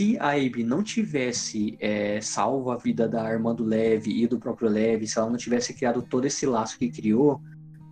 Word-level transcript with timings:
se 0.00 0.16
a 0.18 0.30
Abby 0.30 0.64
não 0.64 0.82
tivesse 0.82 1.76
é, 1.78 2.22
salvo 2.22 2.70
a 2.70 2.78
vida 2.78 3.06
da 3.06 3.30
irmã 3.30 3.54
do 3.54 3.62
Levi 3.62 4.22
e 4.22 4.26
do 4.26 4.38
próprio 4.38 4.70
Levi, 4.70 5.06
se 5.06 5.18
ela 5.18 5.28
não 5.28 5.36
tivesse 5.36 5.74
criado 5.74 6.00
todo 6.00 6.24
esse 6.24 6.46
laço 6.46 6.78
que 6.78 6.90
criou, 6.90 7.38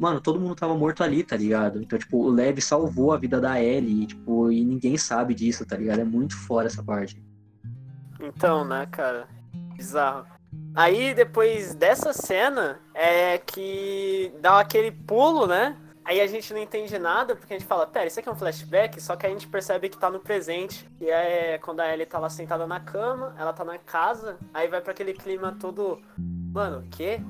mano, 0.01 0.19
todo 0.19 0.41
mundo 0.41 0.55
tava 0.55 0.75
morto 0.75 1.05
ali, 1.05 1.23
tá 1.23 1.37
ligado? 1.37 1.83
Então, 1.83 1.99
tipo, 1.99 2.17
o 2.17 2.31
Levi 2.31 2.63
salvou 2.63 3.13
a 3.13 3.19
vida 3.19 3.39
da 3.39 3.63
Ellie, 3.63 4.05
e, 4.05 4.07
tipo, 4.07 4.51
e 4.51 4.65
ninguém 4.65 4.97
sabe 4.97 5.35
disso, 5.35 5.67
tá 5.67 5.77
ligado? 5.77 6.01
É 6.01 6.05
muito 6.05 6.35
fora 6.35 6.67
essa 6.67 6.83
parte. 6.83 7.23
Então, 8.19 8.65
né, 8.65 8.87
cara? 8.87 9.29
Bizarro. 9.77 10.25
Aí, 10.75 11.13
depois 11.13 11.75
dessa 11.75 12.15
cena, 12.15 12.81
é 12.95 13.37
que 13.37 14.33
dá 14.41 14.61
aquele 14.61 14.93
pulo, 14.93 15.47
né? 15.47 15.77
Aí 16.09 16.23
a 16.23 16.27
gente 16.27 16.55
não 16.55 16.61
entende 16.61 16.99
nada, 16.99 17.37
porque 17.37 17.53
a 17.53 17.59
gente 17.59 17.69
fala, 17.69 17.87
pera, 17.87 18.07
isso 18.07 18.19
aqui 18.19 18.27
é 18.31 18.33
um 18.33 18.35
flashback, 18.35 18.99
só 18.99 19.15
que 19.15 19.27
a 19.27 19.29
gente 19.29 19.47
percebe 19.47 19.91
que 19.91 19.99
tá 19.99 20.09
no 20.09 20.19
presente. 20.19 20.89
E 20.99 21.11
é 21.11 21.59
quando 21.59 21.81
a 21.81 21.93
Ellie 21.93 22.07
tá 22.07 22.19
lá 22.19 22.31
sentada 22.31 22.67
na 22.67 22.81
cama, 22.81 23.37
ela 23.39 23.53
tá 23.53 23.63
na 23.63 23.77
casa, 23.77 24.39
aí 24.55 24.69
vai 24.69 24.81
para 24.81 24.93
aquele 24.93 25.13
clima 25.13 25.55
todo. 25.61 26.01
Mano, 26.17 26.79
o 26.79 26.89
quê? 26.89 27.21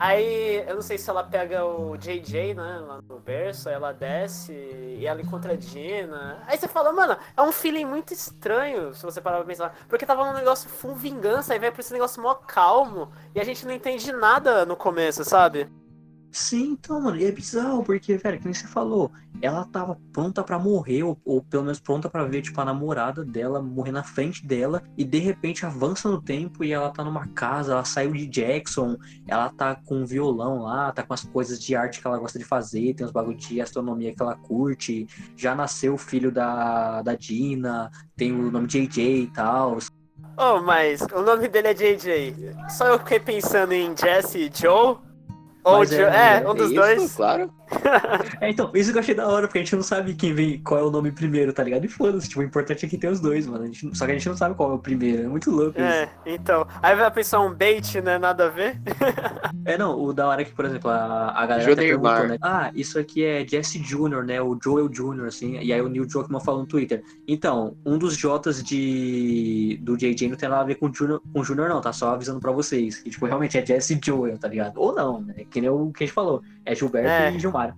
Aí, 0.00 0.64
eu 0.66 0.74
não 0.74 0.82
sei 0.82 0.98
se 0.98 1.08
ela 1.08 1.22
pega 1.22 1.64
o 1.64 1.96
JJ, 1.96 2.54
né, 2.54 2.80
lá 2.80 3.00
no 3.08 3.20
berço, 3.20 3.68
aí 3.68 3.76
ela 3.76 3.92
desce 3.92 4.52
e 4.52 5.06
ela 5.06 5.22
encontra 5.22 5.52
a 5.52 5.56
Dina. 5.56 6.42
Aí 6.48 6.58
você 6.58 6.66
fala, 6.66 6.92
mano, 6.92 7.16
é 7.36 7.42
um 7.42 7.52
feeling 7.52 7.84
muito 7.84 8.12
estranho, 8.12 8.92
se 8.94 9.04
você 9.04 9.20
parar 9.20 9.36
pra 9.36 9.46
pensar. 9.46 9.76
Porque 9.88 10.04
tava 10.04 10.24
um 10.24 10.34
negócio 10.34 10.68
full 10.68 10.96
vingança, 10.96 11.52
aí 11.52 11.60
vai 11.60 11.70
pra 11.70 11.80
esse 11.80 11.92
negócio 11.92 12.20
mó 12.20 12.34
calmo, 12.34 13.12
e 13.32 13.40
a 13.40 13.44
gente 13.44 13.64
não 13.64 13.72
entende 13.72 14.10
nada 14.10 14.66
no 14.66 14.76
começo, 14.76 15.24
sabe? 15.24 15.70
Sim, 16.30 16.72
então, 16.72 17.00
mano, 17.00 17.16
e 17.16 17.24
é 17.24 17.32
bizarro, 17.32 17.82
porque, 17.82 18.16
velho, 18.16 18.40
como 18.40 18.54
você 18.54 18.66
falou, 18.66 19.10
ela 19.40 19.64
tava 19.64 19.98
pronta 20.12 20.44
para 20.44 20.58
morrer, 20.58 21.02
ou, 21.02 21.18
ou, 21.24 21.42
pelo 21.42 21.64
menos 21.64 21.80
pronta 21.80 22.08
para 22.08 22.24
ver, 22.24 22.42
tipo, 22.42 22.60
a 22.60 22.64
namorada 22.64 23.24
dela 23.24 23.62
morrer 23.62 23.92
na 23.92 24.02
frente 24.02 24.46
dela, 24.46 24.82
e 24.96 25.04
de 25.04 25.18
repente 25.18 25.64
avança 25.64 26.08
no 26.08 26.20
tempo 26.20 26.62
e 26.62 26.72
ela 26.72 26.90
tá 26.90 27.02
numa 27.02 27.26
casa, 27.28 27.72
ela 27.72 27.84
saiu 27.84 28.12
de 28.12 28.26
Jackson, 28.26 28.96
ela 29.26 29.48
tá 29.48 29.76
com 29.86 30.02
um 30.02 30.06
violão 30.06 30.62
lá, 30.62 30.92
tá 30.92 31.02
com 31.02 31.14
as 31.14 31.24
coisas 31.24 31.58
de 31.58 31.74
arte 31.74 32.00
que 32.00 32.06
ela 32.06 32.18
gosta 32.18 32.38
de 32.38 32.44
fazer, 32.44 32.94
tem 32.94 33.06
os 33.06 33.12
bagulhos 33.12 33.46
de 33.46 33.60
astronomia 33.60 34.14
que 34.14 34.22
ela 34.22 34.36
curte, 34.36 35.06
já 35.36 35.54
nasceu 35.54 35.94
o 35.94 35.98
filho 35.98 36.30
da, 36.30 37.00
da 37.02 37.14
Dina, 37.14 37.90
tem 38.16 38.32
o 38.32 38.50
nome 38.50 38.66
JJ 38.66 39.22
e 39.22 39.26
tal. 39.28 39.78
Oh, 40.36 40.60
mas 40.60 41.00
o 41.12 41.22
nome 41.22 41.48
dele 41.48 41.68
é 41.68 41.74
JJ. 41.74 42.54
Só 42.68 42.86
eu 42.86 42.98
fiquei 42.98 43.18
pensando 43.18 43.72
em 43.72 43.96
Jesse 43.96 44.38
e 44.38 44.50
Joe. 44.54 45.07
Ou 45.64 45.78
Mas 45.78 45.90
de... 45.90 45.96
é- 45.96 46.42
é, 46.42 46.48
um 46.48 46.54
dos 46.54 46.66
Isso, 46.66 46.74
dois. 46.74 47.14
Claro. 47.14 47.50
É, 48.40 48.50
então, 48.50 48.70
isso 48.74 48.90
que 48.92 48.96
eu 48.96 49.00
achei 49.00 49.14
da 49.14 49.26
hora, 49.28 49.46
porque 49.46 49.58
a 49.58 49.62
gente 49.62 49.74
não 49.74 49.82
sabe 49.82 50.14
quem 50.14 50.32
vem, 50.32 50.62
qual 50.62 50.80
é 50.80 50.82
o 50.82 50.90
nome 50.90 51.10
primeiro, 51.12 51.52
tá 51.52 51.62
ligado? 51.62 51.84
E 51.84 51.88
foda-se, 51.88 52.28
tipo, 52.28 52.40
o 52.40 52.44
importante 52.44 52.86
é 52.86 52.88
que 52.88 52.96
tem 52.96 53.10
os 53.10 53.20
dois, 53.20 53.46
mano. 53.46 53.64
A 53.64 53.66
gente 53.66 53.96
só 53.96 54.06
que 54.06 54.12
a 54.12 54.14
gente 54.14 54.28
não 54.28 54.36
sabe 54.36 54.54
qual 54.54 54.70
é 54.70 54.74
o 54.74 54.78
primeiro, 54.78 55.24
é 55.24 55.28
muito 55.28 55.50
louco 55.50 55.78
isso. 55.78 55.86
É, 55.86 56.08
então. 56.24 56.66
Aí 56.82 56.94
vai 56.96 57.10
pensar 57.10 57.40
um 57.40 57.52
bait, 57.52 58.00
né? 58.00 58.18
Nada 58.18 58.46
a 58.46 58.48
ver. 58.48 58.80
É, 59.64 59.76
não, 59.76 60.00
o 60.00 60.14
da 60.14 60.26
hora 60.26 60.40
é 60.40 60.44
que, 60.46 60.52
por 60.52 60.64
exemplo, 60.64 60.90
a, 60.90 61.30
a 61.30 61.46
galera 61.46 61.72
até 61.72 61.82
perguntou, 61.82 62.26
né? 62.26 62.38
Ah, 62.40 62.70
isso 62.74 62.98
aqui 62.98 63.22
é 63.22 63.46
Jesse 63.46 63.78
Jr., 63.78 64.24
né? 64.24 64.40
O 64.40 64.58
Joel 64.62 64.88
Jr., 64.88 65.26
assim. 65.26 65.58
E 65.58 65.74
aí 65.74 65.80
o 65.82 65.90
Neil 65.90 66.06
Druckmann 66.06 66.40
falou 66.40 66.62
no 66.62 66.66
Twitter. 66.66 67.02
Então, 67.26 67.76
um 67.84 67.98
dos 67.98 68.16
Jotas 68.16 68.62
de 68.62 69.78
do 69.82 69.94
JJ 69.94 70.28
não 70.30 70.36
tem 70.36 70.48
nada 70.48 70.62
a 70.62 70.64
ver 70.64 70.76
com 70.76 70.86
o 70.86 70.94
Junior, 70.94 71.20
com 71.32 71.40
o 71.40 71.44
Junior 71.44 71.68
não, 71.68 71.82
tá? 71.82 71.92
Só 71.92 72.14
avisando 72.14 72.40
pra 72.40 72.50
vocês. 72.50 72.98
Que, 73.02 73.10
tipo, 73.10 73.26
realmente 73.26 73.58
é 73.58 73.66
Jesse 73.66 74.00
Joel, 74.02 74.38
tá 74.38 74.48
ligado? 74.48 74.80
Ou 74.80 74.94
não, 74.94 75.20
né? 75.20 75.44
Que 75.50 75.60
nem 75.60 75.70
o 75.70 75.90
que 75.92 76.04
a 76.04 76.06
gente 76.06 76.14
falou. 76.14 76.42
É 76.64 76.74
Gilberto 76.74 77.08
É. 77.08 77.32
e 77.34 77.38
Gilmar. 77.38 77.76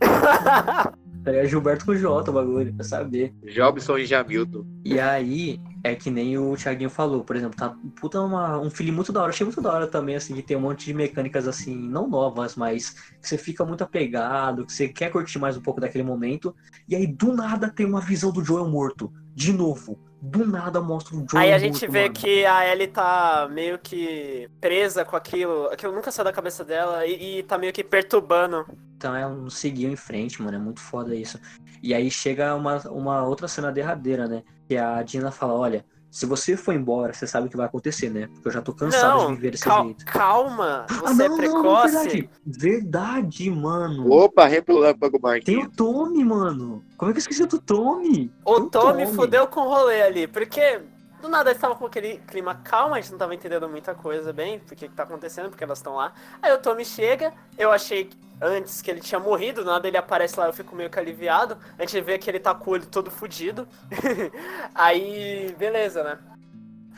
Ligado? 1.24 1.46
Gilberto 1.46 1.86
com 1.86 1.94
J, 1.94 2.30
o 2.30 2.34
bagulho, 2.34 2.74
pra 2.74 2.84
saber. 2.84 3.32
Jobson 3.44 3.98
e 3.98 4.06
Jamilton. 4.06 4.64
E 4.84 4.98
aí, 4.98 5.60
é 5.84 5.94
que 5.94 6.10
nem 6.10 6.38
o 6.38 6.56
Thiaguinho 6.56 6.90
falou, 6.90 7.24
por 7.24 7.34
exemplo, 7.34 7.56
tá 7.56 7.74
puta 8.00 8.20
uma, 8.20 8.58
um 8.58 8.70
feeling 8.70 8.92
muito 8.92 9.12
da 9.12 9.20
hora. 9.20 9.30
Achei 9.30 9.44
muito 9.44 9.60
da 9.60 9.72
hora 9.72 9.86
também, 9.86 10.14
assim, 10.14 10.34
de 10.34 10.42
ter 10.42 10.56
um 10.56 10.60
monte 10.60 10.84
de 10.84 10.94
mecânicas, 10.94 11.48
assim, 11.48 11.74
não 11.76 12.08
novas, 12.08 12.54
mas 12.54 12.90
que 12.90 13.28
você 13.28 13.36
fica 13.36 13.64
muito 13.64 13.82
apegado, 13.82 14.64
que 14.64 14.72
você 14.72 14.88
quer 14.88 15.10
curtir 15.10 15.38
mais 15.38 15.56
um 15.56 15.60
pouco 15.60 15.80
daquele 15.80 16.04
momento. 16.04 16.54
E 16.88 16.94
aí, 16.94 17.06
do 17.06 17.32
nada, 17.32 17.68
tem 17.68 17.84
uma 17.84 18.00
visão 18.00 18.30
do 18.30 18.44
Joel 18.44 18.68
morto. 18.68 19.12
De 19.34 19.52
novo. 19.52 19.98
Do 20.20 20.46
nada 20.46 20.80
mostra 20.80 21.16
o 21.16 21.26
Joel 21.28 21.42
Aí 21.42 21.52
a 21.52 21.58
morto, 21.58 21.62
gente 21.64 21.90
vê 21.90 22.02
mano. 22.02 22.14
que 22.14 22.44
a 22.46 22.70
Ellie 22.70 22.86
tá 22.86 23.48
meio 23.50 23.76
que 23.78 24.48
presa 24.60 25.04
com 25.04 25.16
aquilo. 25.16 25.66
Aquilo 25.66 25.92
nunca 25.92 26.12
sai 26.12 26.24
da 26.24 26.32
cabeça 26.32 26.64
dela 26.64 27.04
e, 27.04 27.38
e 27.38 27.42
tá 27.42 27.58
meio 27.58 27.72
que 27.72 27.82
perturbando. 27.82 28.64
Então 29.02 29.16
é 29.16 29.26
um 29.26 29.50
seguiu 29.50 29.90
em 29.90 29.96
frente, 29.96 30.40
mano. 30.40 30.56
É 30.56 30.60
muito 30.60 30.78
foda 30.80 31.12
isso. 31.12 31.36
E 31.82 31.92
aí 31.92 32.08
chega 32.08 32.54
uma, 32.54 32.76
uma 32.88 33.24
outra 33.26 33.48
cena 33.48 33.72
derradeira, 33.72 34.28
né? 34.28 34.44
Que 34.68 34.76
a 34.76 35.02
Dina 35.02 35.32
fala, 35.32 35.54
olha, 35.54 35.84
se 36.08 36.24
você 36.24 36.56
for 36.56 36.72
embora, 36.72 37.12
você 37.12 37.26
sabe 37.26 37.48
o 37.48 37.50
que 37.50 37.56
vai 37.56 37.66
acontecer, 37.66 38.10
né? 38.10 38.28
Porque 38.28 38.46
eu 38.46 38.52
já 38.52 38.62
tô 38.62 38.72
cansado 38.72 39.18
de 39.18 39.24
Não, 39.24 39.34
viver 39.34 39.50
desse 39.50 39.64
cal- 39.64 39.86
jeito. 39.86 40.04
calma. 40.04 40.86
Ah, 40.88 40.94
Você 41.08 41.14
não, 41.14 41.24
é 41.24 41.28
não, 41.28 41.36
não, 41.54 41.62
precoce. 41.62 41.92
verdade. 41.94 42.30
Verdade, 42.46 43.50
mano. 43.50 44.08
Opa, 44.12 44.46
Relâmpago 44.46 45.18
Tem 45.18 45.18
o 45.18 45.22
Marquinhos. 45.22 45.68
Tommy, 45.76 46.24
mano. 46.24 46.84
Como 46.96 47.10
é 47.10 47.12
que 47.12 47.18
eu 47.18 47.22
esqueci 47.22 47.44
do 47.44 47.58
Tommy? 47.58 48.32
O 48.44 48.60
Tem 48.60 48.70
Tommy 48.70 49.06
fudeu 49.06 49.48
com 49.48 49.62
o 49.62 49.68
rolê 49.68 50.02
ali, 50.02 50.26
porque 50.28 50.80
do 51.22 51.28
nada 51.28 51.48
eles 51.50 51.56
estavam 51.56 51.76
com 51.76 51.86
aquele 51.86 52.18
clima 52.26 52.54
calmo, 52.56 52.94
a 52.94 53.00
gente 53.00 53.12
não 53.12 53.18
tava 53.18 53.34
entendendo 53.34 53.68
muita 53.68 53.94
coisa 53.94 54.32
bem, 54.32 54.58
porque 54.58 54.88
que 54.88 54.94
tá 54.94 55.04
acontecendo, 55.04 55.48
porque 55.48 55.64
elas 55.64 55.78
estão 55.78 55.94
lá. 55.94 56.12
Aí 56.42 56.52
o 56.52 56.58
Tommy 56.58 56.84
chega, 56.84 57.32
eu 57.56 57.70
achei 57.72 58.10
antes 58.40 58.82
que 58.82 58.90
ele 58.90 59.00
tinha 59.00 59.20
morrido, 59.20 59.62
do 59.62 59.70
nada 59.70 59.86
ele 59.86 59.96
aparece 59.96 60.38
lá, 60.38 60.46
eu 60.46 60.52
fico 60.52 60.74
meio 60.74 60.90
que 60.90 60.98
aliviado. 60.98 61.56
A 61.78 61.82
gente 61.86 62.00
vê 62.00 62.18
que 62.18 62.28
ele 62.28 62.40
tá 62.40 62.54
com 62.54 62.70
o 62.70 62.72
olho 62.74 62.86
todo 62.86 63.10
fudido. 63.10 63.66
Aí, 64.74 65.54
beleza, 65.58 66.02
né? 66.02 66.18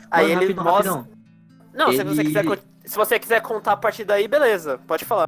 Aí 0.09 0.29
Mano, 0.29 0.41
ele 0.43 0.53
rapidão, 0.53 0.63
mostra. 0.73 0.91
rapidão. 0.93 1.15
Não, 1.73 1.91
se 1.91 2.03
você 2.03 2.21
Ele- 2.21 2.29
quiser 2.29 2.59
se 2.85 2.95
você 2.95 3.19
quiser 3.19 3.41
contar 3.41 3.73
a 3.73 3.77
partir 3.77 4.03
daí, 4.05 4.27
beleza, 4.27 4.79
pode 4.87 5.03
falar. 5.05 5.27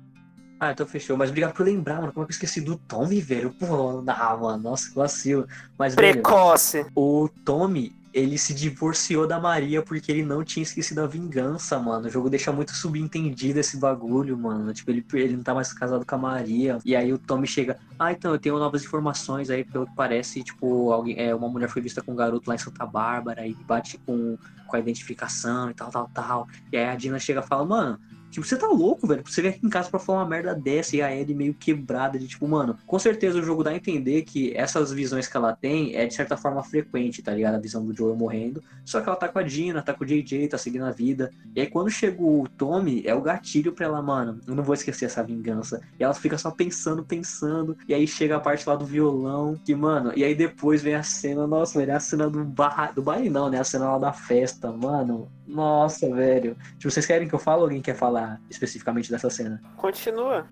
Ah, 0.59 0.71
então 0.71 0.85
fechou. 0.87 1.17
Mas 1.17 1.29
obrigado 1.29 1.53
por 1.53 1.65
lembrar, 1.65 1.99
mano. 2.01 2.11
Como 2.13 2.23
é 2.23 2.27
que 2.27 2.31
eu 2.31 2.35
esqueci 2.35 2.61
do 2.61 2.77
Tommy, 2.77 3.19
velho? 3.21 3.51
Pô, 3.51 4.03
ah, 4.07 4.37
mano. 4.37 4.63
Nossa, 4.63 4.89
que 4.89 4.95
vacilo. 4.95 5.47
Mas, 5.77 5.93
velho, 5.95 6.13
Precoce. 6.13 6.85
o 6.95 7.29
Tommy, 7.45 7.95
ele 8.17 8.35
se 8.37 8.51
divorciou 8.51 9.27
da 9.27 9.39
Maria 9.39 9.83
porque 9.83 10.11
ele 10.11 10.23
não 10.23 10.43
tinha 10.43 10.63
esquecido 10.63 11.01
a 11.01 11.07
vingança, 11.07 11.77
mano. 11.77 12.07
O 12.07 12.09
jogo 12.09 12.31
deixa 12.31 12.51
muito 12.51 12.71
subentendido 12.71 13.59
esse 13.59 13.77
bagulho, 13.77 14.35
mano. 14.35 14.73
Tipo, 14.73 14.89
ele, 14.89 15.05
ele 15.13 15.35
não 15.37 15.43
tá 15.43 15.53
mais 15.53 15.71
casado 15.71 16.03
com 16.03 16.15
a 16.15 16.17
Maria. 16.17 16.79
E 16.83 16.95
aí 16.95 17.13
o 17.13 17.19
Tommy 17.19 17.45
chega, 17.45 17.77
ah, 17.99 18.11
então, 18.11 18.31
eu 18.31 18.39
tenho 18.39 18.57
novas 18.57 18.83
informações 18.83 19.51
aí, 19.51 19.63
pelo 19.63 19.85
que 19.85 19.95
parece, 19.95 20.43
tipo, 20.43 20.91
alguém, 20.91 21.15
é, 21.19 21.33
uma 21.35 21.47
mulher 21.47 21.69
foi 21.69 21.79
vista 21.81 22.01
com 22.01 22.13
um 22.13 22.15
garoto 22.15 22.49
lá 22.49 22.55
em 22.55 22.57
Santa 22.57 22.87
Bárbara 22.87 23.45
e 23.45 23.53
bate 23.53 23.99
com, 23.99 24.35
com 24.65 24.75
a 24.75 24.79
identificação 24.79 25.69
e 25.69 25.75
tal, 25.75 25.91
tal, 25.91 26.09
tal. 26.11 26.47
E 26.71 26.77
aí 26.77 26.85
a 26.85 26.95
Dina 26.95 27.19
chega 27.19 27.41
e 27.41 27.47
fala, 27.47 27.65
mano. 27.65 27.99
Tipo, 28.37 28.45
você 28.45 28.55
tá 28.55 28.67
louco, 28.67 29.07
velho? 29.07 29.23
Você 29.25 29.41
vem 29.41 29.49
aqui 29.49 29.65
em 29.65 29.69
casa 29.69 29.89
pra 29.89 29.99
falar 29.99 30.19
uma 30.19 30.29
merda 30.29 30.53
dessa 30.53 30.95
e 30.95 31.01
a 31.01 31.11
Ellie 31.11 31.33
meio 31.33 31.55
quebrada 31.55 32.19
de 32.19 32.27
tipo, 32.27 32.47
mano, 32.47 32.77
com 32.85 32.99
certeza 32.99 33.39
o 33.39 33.41
jogo 33.41 33.63
dá 33.63 33.71
a 33.71 33.75
entender 33.75 34.21
que 34.21 34.55
essas 34.55 34.91
visões 34.91 35.27
que 35.27 35.35
ela 35.35 35.55
tem 35.55 35.95
é 35.95 36.05
de 36.05 36.13
certa 36.13 36.37
forma 36.37 36.63
frequente, 36.63 37.23
tá 37.23 37.33
ligado? 37.33 37.55
A 37.55 37.59
visão 37.59 37.83
do 37.83 37.95
Joel 37.95 38.15
morrendo. 38.15 38.63
Só 38.85 39.01
que 39.01 39.09
ela 39.09 39.17
tá 39.17 39.27
com 39.27 39.39
a 39.39 39.41
Dina, 39.41 39.81
tá 39.81 39.91
com 39.91 40.03
o 40.03 40.07
JJ, 40.07 40.49
tá 40.49 40.57
seguindo 40.59 40.85
a 40.85 40.91
vida. 40.91 41.31
E 41.55 41.61
aí 41.61 41.65
quando 41.65 41.89
chega 41.89 42.21
o 42.21 42.47
Tommy, 42.47 43.01
é 43.07 43.15
o 43.15 43.23
gatilho 43.23 43.71
pra 43.71 43.87
ela, 43.87 44.03
mano, 44.03 44.39
eu 44.47 44.53
não 44.53 44.63
vou 44.63 44.75
esquecer 44.75 45.05
essa 45.05 45.23
vingança. 45.23 45.81
E 45.99 46.03
ela 46.03 46.13
fica 46.13 46.37
só 46.37 46.51
pensando, 46.51 47.03
pensando. 47.03 47.75
E 47.87 47.93
aí 47.95 48.07
chega 48.07 48.35
a 48.35 48.39
parte 48.39 48.69
lá 48.69 48.75
do 48.75 48.85
violão, 48.85 49.59
que, 49.65 49.73
mano, 49.73 50.13
e 50.15 50.23
aí 50.23 50.35
depois 50.35 50.83
vem 50.83 50.93
a 50.93 51.01
cena, 51.01 51.47
nossa, 51.47 51.79
velho, 51.79 51.91
é 51.91 51.95
a 51.95 51.99
cena 51.99 52.29
do 52.29 52.43
bar, 52.43 52.93
do 52.93 53.01
baile 53.01 53.31
não, 53.31 53.49
né? 53.49 53.59
A 53.59 53.63
cena 53.63 53.89
lá 53.93 53.97
da 53.97 54.13
festa, 54.13 54.71
mano. 54.71 55.27
Nossa, 55.47 56.13
velho. 56.13 56.57
Tipo, 56.77 56.91
vocês 56.91 57.05
querem 57.05 57.27
que 57.27 57.33
eu 57.33 57.39
fale 57.39 57.59
ou 57.59 57.63
alguém 57.63 57.81
quer 57.81 57.95
falar 57.95 58.41
especificamente 58.49 59.09
dessa 59.09 59.29
cena? 59.29 59.61
Continua. 59.77 60.47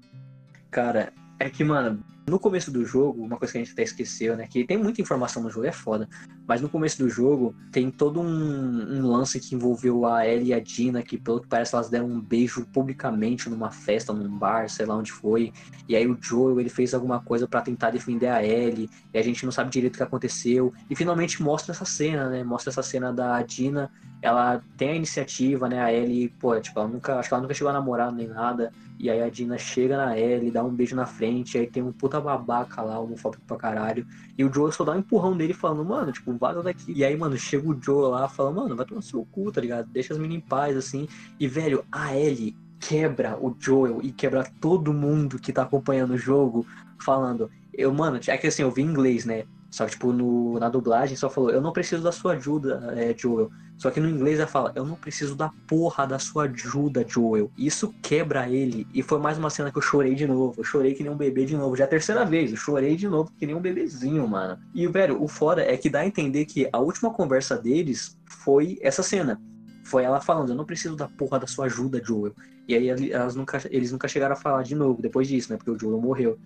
Cara, 0.72 1.12
é 1.40 1.50
que, 1.50 1.64
mano, 1.64 2.04
no 2.28 2.40
começo 2.40 2.72
do 2.72 2.84
jogo, 2.84 3.24
uma 3.24 3.38
coisa 3.38 3.52
que 3.52 3.60
a 3.60 3.64
gente 3.64 3.74
até 3.74 3.84
esqueceu, 3.84 4.36
né? 4.36 4.48
Que 4.48 4.66
tem 4.66 4.78
muita 4.78 5.00
informação 5.00 5.44
no 5.44 5.50
jogo, 5.50 5.68
é 5.68 5.72
foda. 5.72 6.10
Mas 6.48 6.60
no 6.60 6.68
começo 6.68 6.98
do 6.98 7.08
jogo, 7.08 7.56
tem 7.72 7.92
todo 7.92 8.20
um, 8.20 8.26
um 8.26 9.08
lance 9.08 9.40
que 9.40 9.54
envolveu 9.54 10.08
a 10.08 10.28
Ellie 10.28 10.50
e 10.50 10.54
a 10.54 10.60
Dina, 10.60 11.04
que 11.04 11.18
pelo 11.18 11.40
que 11.40 11.48
parece 11.48 11.76
elas 11.76 11.90
deram 11.90 12.08
um 12.08 12.20
beijo 12.20 12.66
publicamente 12.74 13.48
numa 13.50 13.70
festa, 13.70 14.12
num 14.12 14.30
bar, 14.38 14.68
sei 14.70 14.88
lá 14.88 14.96
onde 14.96 15.12
foi. 15.12 15.54
E 15.88 15.96
aí 15.96 16.08
o 16.08 16.18
Joel, 16.20 16.60
ele 16.60 16.70
fez 16.70 16.96
alguma 16.96 17.20
coisa 17.20 17.48
pra 17.48 17.62
tentar 17.62 17.92
defender 17.92 18.28
a 18.28 18.44
Ellie, 18.44 18.90
e 19.14 19.18
a 19.20 19.22
gente 19.22 19.46
não 19.46 19.52
sabe 19.52 19.70
direito 19.70 19.94
o 19.94 19.98
que 19.98 20.04
aconteceu. 20.04 20.74
E 20.90 20.96
finalmente 20.96 21.44
mostra 21.44 21.74
essa 21.74 21.86
cena, 21.86 22.30
né? 22.30 22.44
Mostra 22.44 22.72
essa 22.72 22.82
cena 22.82 23.14
da 23.14 23.42
Dina, 23.44 23.92
ela 24.22 24.64
tem 24.76 24.90
a 24.90 24.96
iniciativa, 24.96 25.70
né? 25.70 25.80
A 25.80 25.94
Ellie, 25.94 26.30
pô, 26.30 26.60
tipo, 26.60 26.80
ela 26.80 26.88
nunca, 26.88 27.20
acho 27.20 27.30
que 27.30 27.36
ela 27.36 27.42
nunca 27.42 27.54
chegou 27.54 27.70
a 27.70 27.74
namorar 27.74 28.12
nem 28.12 28.28
nada. 28.28 28.72
E 28.98 29.10
aí 29.10 29.22
a 29.22 29.30
Dina 29.30 29.58
chega 29.58 29.98
na 29.98 30.18
Ellie, 30.18 30.52
dá 30.52 30.64
um 30.64 30.74
beijo 30.74 30.96
na 30.96 31.06
frente, 31.06 31.58
aí 31.58 31.68
tem 31.68 31.84
um 31.84 31.92
puta 31.92 32.15
babaca 32.20 32.82
lá, 32.82 33.00
homofóbico 33.00 33.44
pra 33.46 33.58
caralho. 33.58 34.06
E 34.38 34.44
o 34.44 34.54
Joel 34.54 34.72
só 34.72 34.84
dá 34.84 34.94
um 34.94 35.00
empurrão 35.00 35.36
dele 35.36 35.54
falando, 35.54 35.86
mano, 35.86 36.12
tipo, 36.12 36.36
vaza 36.38 36.62
daqui. 36.62 36.92
E 36.94 37.04
aí, 37.04 37.16
mano, 37.18 37.38
chega 37.38 37.68
o 37.68 37.80
Joel 37.82 38.10
lá 38.10 38.28
falando, 38.28 38.56
mano, 38.56 38.76
vai 38.76 38.86
tomar 38.86 39.02
seu 39.02 39.26
cu, 39.32 39.52
tá 39.52 39.62
ligado? 39.62 39.88
Deixa 39.90 40.14
as 40.14 40.20
meninas 40.20 40.44
em 40.44 40.48
paz, 40.48 40.76
assim. 40.78 41.08
E, 41.40 41.48
velho, 41.48 41.86
a 41.92 42.16
Ellie 42.16 42.56
quebra 42.80 43.38
o 43.40 43.56
Joel 43.60 44.00
e 44.04 44.12
quebra 44.12 44.44
todo 44.62 44.94
mundo 44.94 45.40
que 45.40 45.54
tá 45.54 45.64
acompanhando 45.64 46.14
o 46.14 46.18
jogo, 46.18 46.66
falando. 47.04 47.50
Eu, 47.74 47.94
mano, 47.94 48.20
é 48.28 48.38
que 48.38 48.48
assim, 48.48 48.62
eu 48.62 48.72
vi 48.72 48.82
em 48.82 48.86
inglês, 48.86 49.26
né? 49.26 49.46
Só 49.76 49.84
que, 49.84 49.92
tipo, 49.92 50.14
no, 50.14 50.58
na 50.58 50.70
dublagem 50.70 51.18
só 51.18 51.30
falou, 51.30 51.52
eu 51.52 51.60
não 51.60 51.74
preciso 51.74 52.02
da 52.02 52.10
sua 52.10 52.32
ajuda, 52.32 52.94
é, 52.96 53.14
Joel. 53.14 53.52
Só 53.78 53.92
que 53.92 54.00
no 54.00 54.10
inglês 54.10 54.40
ela 54.40 54.48
fala, 54.48 54.72
eu 54.74 54.86
não 54.86 54.96
preciso 54.96 55.36
da 55.36 55.52
porra 55.68 56.08
da 56.08 56.18
sua 56.18 56.46
ajuda, 56.46 57.06
Joel. 57.06 57.52
Isso 57.58 57.94
quebra 58.02 58.50
ele. 58.50 58.88
E 58.94 59.04
foi 59.04 59.20
mais 59.20 59.38
uma 59.38 59.50
cena 59.50 59.70
que 59.70 59.78
eu 59.78 59.82
chorei 59.82 60.16
de 60.16 60.26
novo. 60.26 60.54
Eu 60.58 60.64
chorei 60.64 60.94
que 60.94 61.04
nem 61.04 61.12
um 61.12 61.18
bebê 61.18 61.44
de 61.44 61.58
novo. 61.58 61.76
Já 61.76 61.84
é 61.84 61.88
a 61.88 61.90
terceira 61.90 62.24
vez, 62.24 62.52
eu 62.52 62.58
chorei 62.58 62.96
de 62.96 63.06
novo 63.06 63.30
que 63.38 63.46
nem 63.46 63.54
um 63.54 63.60
bebezinho, 63.60 64.26
mano. 64.26 64.58
E, 64.74 64.88
velho, 64.88 65.22
o 65.22 65.28
foda 65.28 65.62
é 65.62 65.76
que 65.76 65.90
dá 65.90 66.00
a 66.00 66.08
entender 66.08 66.46
que 66.46 66.70
a 66.72 66.80
última 66.80 67.12
conversa 67.12 67.58
deles 67.58 68.18
foi 68.30 68.80
essa 68.82 69.04
cena. 69.04 69.42
Foi 69.84 70.06
ela 70.06 70.22
falando, 70.22 70.52
eu 70.52 70.56
não 70.56 70.64
preciso 70.66 70.96
da 70.96 71.10
porra 71.10 71.38
da 71.38 71.48
sua 71.48 71.66
ajuda, 71.66 72.02
Joel. 72.02 72.34
E 72.66 72.76
aí 72.76 72.90
nunca, 73.36 73.62
eles 73.70 73.92
nunca 73.92 74.08
chegaram 74.08 74.36
a 74.36 74.38
falar 74.38 74.64
de 74.64 74.74
novo 74.74 75.02
depois 75.02 75.28
disso, 75.28 75.52
né? 75.52 75.58
Porque 75.58 75.72
o 75.72 75.78
Joel 75.78 76.00
morreu. 76.00 76.40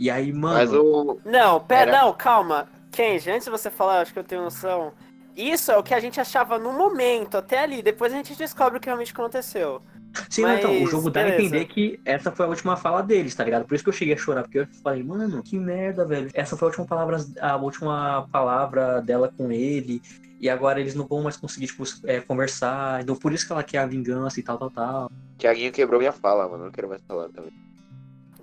E 0.00 0.10
aí, 0.10 0.32
mano. 0.32 0.54
Mas 0.54 0.72
o. 0.72 1.20
Não, 1.26 1.60
pera, 1.60 1.90
Era- 1.90 2.02
não, 2.02 2.14
calma. 2.14 2.66
Kenji, 2.90 3.30
antes 3.30 3.44
de 3.44 3.50
você 3.50 3.70
falar, 3.70 4.00
acho 4.00 4.14
que 4.14 4.18
eu 4.18 4.24
tenho 4.24 4.42
noção. 4.42 4.94
Isso 5.36 5.70
é 5.70 5.76
o 5.76 5.82
que 5.82 5.92
a 5.92 6.00
gente 6.00 6.18
achava 6.18 6.58
no 6.58 6.72
momento, 6.72 7.36
até 7.36 7.60
ali. 7.60 7.82
Depois 7.82 8.10
a 8.12 8.16
gente 8.16 8.34
descobre 8.34 8.78
o 8.78 8.80
que 8.80 8.86
realmente 8.86 9.12
aconteceu. 9.12 9.82
Sim, 10.28 10.42
não, 10.42 10.54
então, 10.56 10.76
o 10.76 10.80
Mas, 10.80 10.90
jogo 10.90 11.10
dá 11.10 11.20
a 11.20 11.28
entender 11.28 11.66
que 11.66 12.00
essa 12.04 12.32
foi 12.32 12.46
a 12.46 12.48
última 12.48 12.76
fala 12.76 13.02
deles, 13.02 13.34
tá 13.34 13.44
ligado? 13.44 13.64
Por 13.64 13.74
isso 13.74 13.84
que 13.84 13.90
eu 13.90 13.94
cheguei 13.94 14.14
a 14.14 14.16
chorar, 14.16 14.42
porque 14.42 14.58
eu 14.60 14.66
falei, 14.82 15.04
mano, 15.04 15.42
que 15.42 15.56
merda, 15.56 16.04
velho. 16.04 16.30
Essa 16.34 16.56
foi 16.56 16.66
a 16.66 16.70
última 16.70 16.86
palavra, 16.86 17.18
a 17.40 17.56
última 17.56 18.26
palavra 18.32 19.02
dela 19.02 19.32
com 19.36 19.52
ele. 19.52 20.00
E 20.40 20.48
agora 20.48 20.80
eles 20.80 20.94
não 20.94 21.06
vão 21.06 21.22
mais 21.22 21.36
conseguir, 21.36 21.66
tipo, 21.66 21.84
é, 22.04 22.20
conversar. 22.20 23.02
Então 23.02 23.14
por 23.14 23.32
isso 23.32 23.46
que 23.46 23.52
ela 23.52 23.62
quer 23.62 23.78
a 23.78 23.86
vingança 23.86 24.40
e 24.40 24.42
tal, 24.42 24.56
tal, 24.56 24.70
tal. 24.70 25.12
Thiaguinho 25.38 25.70
quebrou 25.70 26.00
minha 26.00 26.12
fala, 26.12 26.48
mano. 26.48 26.64
Não 26.64 26.72
quero 26.72 26.88
mais 26.88 27.02
falar 27.06 27.28
também. 27.28 27.52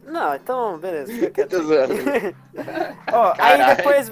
Não, 0.08 0.34
então, 0.34 0.78
beleza. 0.78 1.12
Ó, 3.12 3.34
aí 3.38 3.76
depois. 3.76 4.12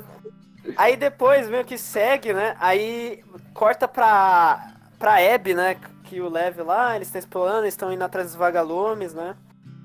Aí 0.75 0.97
depois 0.97 1.47
meio 1.47 1.63
que 1.63 1.77
segue, 1.77 2.33
né? 2.33 2.55
Aí 2.59 3.23
corta 3.53 3.87
pra. 3.87 4.73
pra 4.99 5.33
Abby, 5.33 5.53
né? 5.53 5.77
Que 6.03 6.19
o 6.19 6.29
Lev 6.29 6.59
lá, 6.59 6.95
eles 6.95 7.07
estão 7.07 7.19
explorando, 7.19 7.61
eles 7.61 7.73
estão 7.73 7.93
indo 7.93 8.03
atrás 8.03 8.27
dos 8.27 8.35
vagalumes, 8.35 9.13
né? 9.13 9.35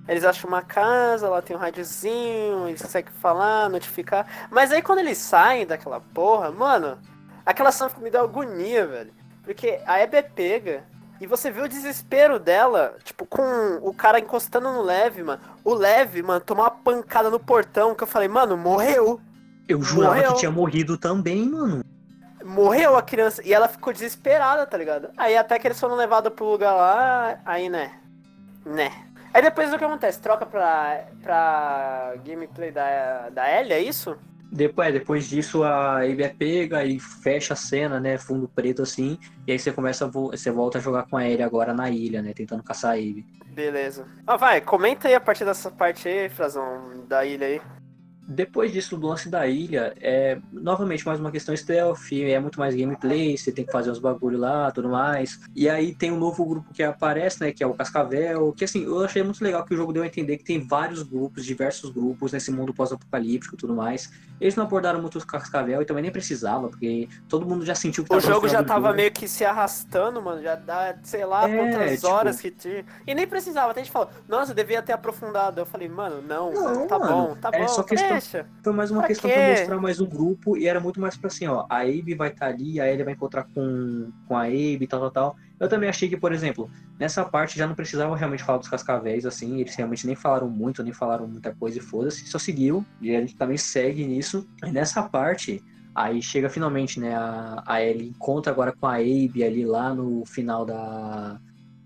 Eles 0.09 0.25
acham 0.25 0.49
uma 0.49 0.63
casa, 0.63 1.29
lá 1.29 1.41
tem 1.41 1.55
um 1.55 1.59
rádiozinho, 1.59 2.67
eles 2.67 2.83
conseguem 2.83 3.13
falar, 3.21 3.71
notificar. 3.71 4.27
Mas 4.51 4.73
aí 4.73 4.83
quando 4.83 4.99
eles 4.99 5.19
saem 5.19 5.65
daquela 5.65 6.01
porra, 6.01 6.51
mano, 6.51 6.99
aquela 7.47 7.71
cena 7.71 7.91
me 7.99 8.11
dá 8.11 8.21
agonia, 8.21 8.87
velho. 8.87 9.13
Porque 9.45 9.81
a 9.87 10.03
Abby 10.03 10.17
é 10.17 10.23
pega 10.23 10.85
e 11.21 11.27
você 11.27 11.51
vê 11.51 11.61
o 11.61 11.69
desespero 11.69 12.39
dela, 12.39 12.97
tipo, 13.05 13.27
com 13.27 13.79
o 13.83 13.93
cara 13.93 14.19
encostando 14.19 14.73
no 14.73 14.81
Lev, 14.81 15.19
mano. 15.23 15.41
O 15.63 15.75
Lev, 15.75 16.23
mano, 16.23 16.41
tomou 16.41 16.65
uma 16.65 16.71
pancada 16.71 17.29
no 17.29 17.39
portão 17.39 17.95
que 17.95 18.03
eu 18.03 18.07
falei, 18.07 18.27
mano, 18.27 18.57
morreu. 18.57 19.21
Eu 19.69 19.83
jurava 19.83 20.15
Morreu. 20.15 20.33
que 20.33 20.39
tinha 20.39 20.51
morrido 20.51 20.97
também, 20.97 21.49
mano. 21.49 21.85
Morreu 22.43 22.97
a 22.97 23.03
criança. 23.03 23.43
E 23.47 23.53
ela 23.53 23.69
ficou 23.69 23.93
desesperada, 23.93 24.67
tá 24.67 24.77
ligado? 24.77 25.11
Aí 25.17 25.37
até 25.37 25.59
que 25.59 25.67
eles 25.69 25.79
foram 25.79 25.95
levados 25.95 26.33
pro 26.33 26.47
lugar 26.47 26.73
lá, 26.73 27.39
aí 27.45 27.69
né. 27.69 27.93
Né. 28.65 28.91
Aí 29.33 29.43
depois 29.43 29.73
o 29.73 29.79
que 29.79 29.85
acontece? 29.85 30.21
Troca 30.21 30.47
pra, 30.47 31.05
pra 31.23 32.15
gameplay 32.25 32.73
da, 32.73 33.29
da 33.31 33.61
Ellie, 33.61 33.73
é 33.75 33.81
isso? 33.81 34.19
Depois, 34.53 34.89
é, 34.89 34.93
depois 34.93 35.29
disso, 35.29 35.63
a 35.63 35.99
Abby 36.03 36.25
é 36.25 36.29
pega 36.29 36.85
e 36.85 36.99
fecha 36.99 37.55
a 37.55 37.57
cena, 37.57 38.01
né? 38.01 38.19
Fundo 38.19 38.49
preto 38.49 38.83
assim. 38.83 39.17
E 39.47 39.53
aí 39.53 39.59
você 39.59 39.71
começa 39.73 40.09
vo- 40.09 40.31
você 40.31 40.51
volta 40.51 40.79
a 40.79 40.81
jogar 40.81 41.05
com 41.05 41.17
a 41.17 41.25
Ellie 41.27 41.43
agora 41.43 41.73
na 41.73 41.89
ilha, 41.89 42.21
né? 42.21 42.33
Tentando 42.35 42.63
caçar 42.63 42.93
a 42.93 42.95
Abby. 42.95 43.25
Beleza. 43.47 44.07
Ah, 44.27 44.37
vai, 44.37 44.61
comenta 44.61 45.07
aí 45.07 45.15
a 45.15 45.21
partir 45.21 45.45
dessa 45.45 45.71
parte 45.71 46.09
aí, 46.09 46.29
Frazão, 46.29 47.05
da 47.09 47.25
ilha 47.25 47.47
aí. 47.47 47.61
Depois 48.33 48.73
disso, 48.73 48.97
do 48.97 49.09
lance 49.09 49.29
da 49.29 49.45
ilha, 49.49 49.93
é 50.01 50.39
novamente 50.53 51.05
mais 51.05 51.19
uma 51.19 51.33
questão 51.33 51.57
stealth, 51.57 52.13
é 52.13 52.39
muito 52.39 52.61
mais 52.61 52.77
gameplay, 52.77 53.37
você 53.37 53.51
tem 53.51 53.65
que 53.67 53.73
fazer 53.73 53.91
uns 53.91 53.99
bagulho 53.99 54.39
lá, 54.39 54.71
tudo 54.71 54.89
mais. 54.89 55.41
E 55.53 55.69
aí 55.69 55.93
tem 55.97 56.13
um 56.13 56.19
novo 56.19 56.45
grupo 56.45 56.73
que 56.73 56.81
aparece, 56.81 57.41
né, 57.41 57.51
que 57.51 57.65
é 57.65 57.67
o 57.67 57.75
Cascavel, 57.75 58.53
que 58.53 58.65
assim, 58.65 58.85
eu 58.85 59.03
achei 59.03 59.25
muito 59.25 59.43
legal 59.43 59.65
que 59.65 59.75
o 59.75 59.77
jogo 59.77 59.93
deu 59.93 60.05
a 60.05 60.07
entender 60.07 60.37
que 60.37 60.45
tem 60.45 60.65
vários 60.65 61.03
grupos, 61.03 61.45
diversos 61.45 61.91
grupos 61.91 62.31
nesse 62.31 62.53
mundo 62.53 62.73
pós-apocalíptico 62.73 63.57
e 63.57 63.59
tudo 63.59 63.75
mais. 63.75 64.09
Eles 64.41 64.57
não 64.57 64.65
abordaram 64.65 65.01
muito 65.01 65.19
o 65.19 65.27
Cascavel 65.27 65.83
e 65.83 65.85
também 65.85 66.03
nem 66.03 66.11
precisava, 66.11 66.69
porque 66.69 67.09
todo 67.29 67.45
mundo 67.45 67.65
já 67.65 67.75
sentiu 67.75 68.03
que 68.05 68.15
O 68.15 68.21
jogo 68.21 68.49
já 68.49 68.65
tava 68.65 68.87
jogo. 68.87 68.95
meio 68.97 69.13
que 69.13 69.29
se 69.29 69.45
arrastando, 69.45 70.23
mano. 70.23 70.43
Já 70.43 70.55
dá, 70.55 70.97
sei 71.03 71.25
lá, 71.27 71.49
É, 71.49 71.57
quantas 71.57 72.01
tipo- 72.01 72.07
horas 72.13 72.41
que 72.41 72.51
tinha. 72.51 72.85
E 73.07 73.15
nem 73.15 73.27
precisava. 73.27 73.71
Até 73.73 73.81
a 73.81 73.85
gente 73.85 73.93
falou, 73.93 74.09
nossa, 74.27 74.55
devia 74.55 74.81
ter 74.81 74.93
aprofundado. 74.95 75.61
Eu 75.61 75.67
falei, 75.67 75.89
mano, 75.89 76.23
não, 76.23 76.51
Não, 76.53 76.87
tá 76.87 76.99
mano, 76.99 77.13
bom, 77.29 77.37
tá 77.37 77.51
é 77.53 77.61
bom, 77.61 77.69
só 77.69 77.83
questão- 77.83 78.09
deixa. 78.09 78.47
Foi 78.65 78.73
mais 78.73 78.91
uma 78.91 79.01
Pra 79.01 79.09
questão 79.09 79.31
quê? 79.31 79.37
pra 79.37 79.49
mostrar 79.51 79.77
mais 79.79 80.01
um 80.01 80.07
grupo 80.07 80.57
e 80.57 80.67
era 80.67 80.81
muito 80.81 80.99
mais 81.01 81.17
pra 81.17 81.29
assim, 81.29 81.47
ó, 81.47 81.67
a 81.69 81.81
Abe 81.83 82.15
vai 82.15 82.29
estar 82.29 82.47
ali, 82.47 82.81
a 82.81 82.89
Ellie 82.91 83.05
vai 83.05 83.13
encontrar 83.13 83.45
com, 83.55 84.11
com 84.27 84.37
a 84.37 84.45
Abe 84.45 84.79
e 84.81 84.87
tal, 84.87 85.01
tal, 85.01 85.11
tal. 85.11 85.37
Eu 85.61 85.69
também 85.69 85.91
achei 85.91 86.09
que, 86.09 86.17
por 86.17 86.33
exemplo, 86.33 86.71
nessa 86.99 87.23
parte 87.23 87.59
já 87.59 87.67
não 87.67 87.75
precisava 87.75 88.17
realmente 88.17 88.43
falar 88.43 88.59
dos 88.59 88.69
cascavéis, 88.69 89.27
assim, 89.27 89.61
eles 89.61 89.77
realmente 89.77 90.07
nem 90.07 90.17
falaram 90.17 90.49
muito, 90.49 90.83
nem 90.83 90.93
falaram 90.93 91.29
muita 91.29 91.55
coisa 91.55 91.77
e 91.77 91.83
foda-se, 91.83 92.27
só 92.27 92.39
seguiu, 92.39 92.83
e 92.99 93.15
a 93.15 93.21
gente 93.21 93.37
também 93.37 93.59
segue 93.59 94.07
nisso. 94.07 94.49
E 94.65 94.71
nessa 94.73 95.03
parte, 95.03 95.63
aí 95.95 96.23
chega 96.23 96.49
finalmente, 96.49 96.99
né, 96.99 97.15
a, 97.15 97.63
a 97.67 97.85
Ellie 97.85 98.09
encontra 98.09 98.51
agora 98.51 98.73
com 98.73 98.87
a 98.87 98.95
Abe 98.95 99.45
ali 99.45 99.67
lá 99.67 99.95
no 99.95 100.25
final 100.25 100.65
da 100.65 101.39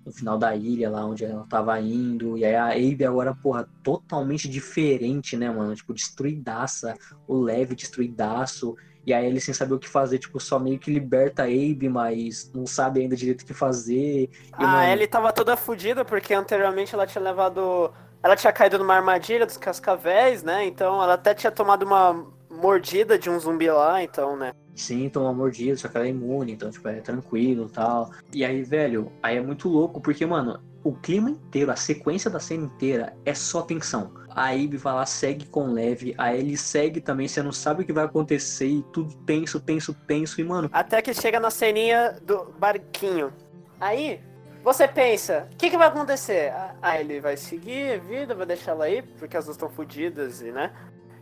no 0.07 0.13
final 0.13 0.37
da 0.37 0.55
ilha, 0.55 0.91
lá 0.91 1.07
onde 1.07 1.25
ela 1.25 1.47
tava 1.49 1.81
indo. 1.81 2.37
E 2.37 2.45
aí 2.45 2.55
a 2.55 2.67
Abe 2.67 3.05
agora, 3.07 3.35
porra, 3.35 3.67
totalmente 3.83 4.47
diferente, 4.49 5.35
né, 5.35 5.51
mano? 5.51 5.75
Tipo, 5.75 5.95
destruidaça, 5.95 6.95
o 7.27 7.41
Leve 7.41 7.75
destruidaço. 7.75 8.77
E 9.07 9.13
aí 9.13 9.27
ele 9.27 9.41
sem 9.41 9.53
saber 9.53 9.75
o 9.75 9.79
que 9.79 9.89
fazer, 9.89 10.19
tipo, 10.19 10.41
só 10.41 10.59
meio 10.59 10.79
que 10.79 10.91
liberta 10.91 11.43
a 11.43 11.47
Abe, 11.47 11.89
mas 11.89 12.51
não 12.55 12.67
sabe 12.67 13.01
ainda 13.01 13.15
direito 13.15 13.43
o 13.43 13.47
que 13.47 13.55
fazer. 13.55 14.25
E, 14.25 14.31
A 14.53 14.67
mano, 14.67 14.93
Ellie 14.93 15.07
tava 15.07 15.33
toda 15.33 15.57
fodida 15.57 16.05
porque 16.05 16.33
anteriormente 16.33 16.95
ela 16.95 17.07
tinha 17.07 17.23
levado. 17.23 17.93
Ela 18.23 18.37
tinha 18.37 18.53
caído 18.53 18.79
numa 18.79 18.95
armadilha 18.95 19.45
dos 19.45 19.59
cascavéis, 19.59 20.43
né? 20.43 20.65
Então 20.65 21.03
ela 21.03 21.15
até 21.15 21.35
tinha 21.35 21.51
tomado 21.51 21.83
uma 21.83 22.27
mordida 22.51 23.19
de 23.19 23.29
um 23.29 23.39
zumbi 23.39 23.71
lá, 23.71 24.03
então, 24.03 24.37
né? 24.37 24.53
Sim, 24.75 25.09
toma 25.09 25.33
mordida, 25.33 25.77
só 25.77 25.89
que 25.89 25.97
ela 25.97 26.07
é 26.07 26.11
imune, 26.11 26.53
então, 26.53 26.71
tipo, 26.71 26.89
é 26.89 27.01
tranquilo 27.01 27.67
e 27.67 27.73
tal. 27.73 28.11
E 28.33 28.45
aí, 28.45 28.63
velho, 28.63 29.13
aí 29.23 29.37
é 29.37 29.41
muito 29.41 29.69
louco, 29.69 30.01
porque, 30.01 30.25
mano, 30.25 30.61
o 30.83 30.93
clima 30.93 31.31
inteiro, 31.31 31.71
a 31.71 31.77
sequência 31.77 32.31
da 32.31 32.41
cena 32.41 32.65
inteira 32.65 33.17
é 33.25 33.35
só 33.35 33.63
tensão. 33.63 34.13
A 34.35 34.49
Abe 34.51 34.77
vai 34.77 34.93
lá, 34.95 35.07
segue 35.07 35.47
com 35.47 35.73
leve, 35.73 36.15
a 36.19 36.35
Ellie 36.35 36.57
segue 36.57 37.01
também, 37.01 37.29
você 37.29 37.43
não 37.43 37.53
sabe 37.53 37.83
o 37.83 37.87
que 37.87 37.93
vai 37.93 38.05
acontecer, 38.05 38.67
e 38.67 38.83
tudo 38.93 39.15
tenso, 39.19 39.61
tenso, 39.61 39.95
tenso, 39.95 40.41
e, 40.41 40.45
mano, 40.45 40.69
Até 40.73 41.01
que 41.01 41.15
chega 41.15 41.39
na 41.39 41.51
ceninha 41.51 42.17
do 42.23 42.47
barquinho. 42.59 43.33
Aí, 43.81 44.21
você 44.63 44.89
pensa, 44.89 45.49
o 45.53 45.57
que, 45.57 45.71
que 45.71 45.77
vai 45.79 45.89
acontecer? 45.89 46.53
A- 46.83 47.01
Ellie 47.01 47.21
vai 47.21 47.37
seguir 47.37 47.95
a 47.95 47.99
vida, 47.99 48.35
vai 48.35 48.47
deixar 48.47 48.73
ela 48.73 48.87
aí, 48.87 49.03
porque 49.03 49.37
as 49.37 49.45
duas 49.45 49.57
estão 49.57 49.69
fodidas, 49.71 50.41
e 50.41 50.51
né? 50.51 50.73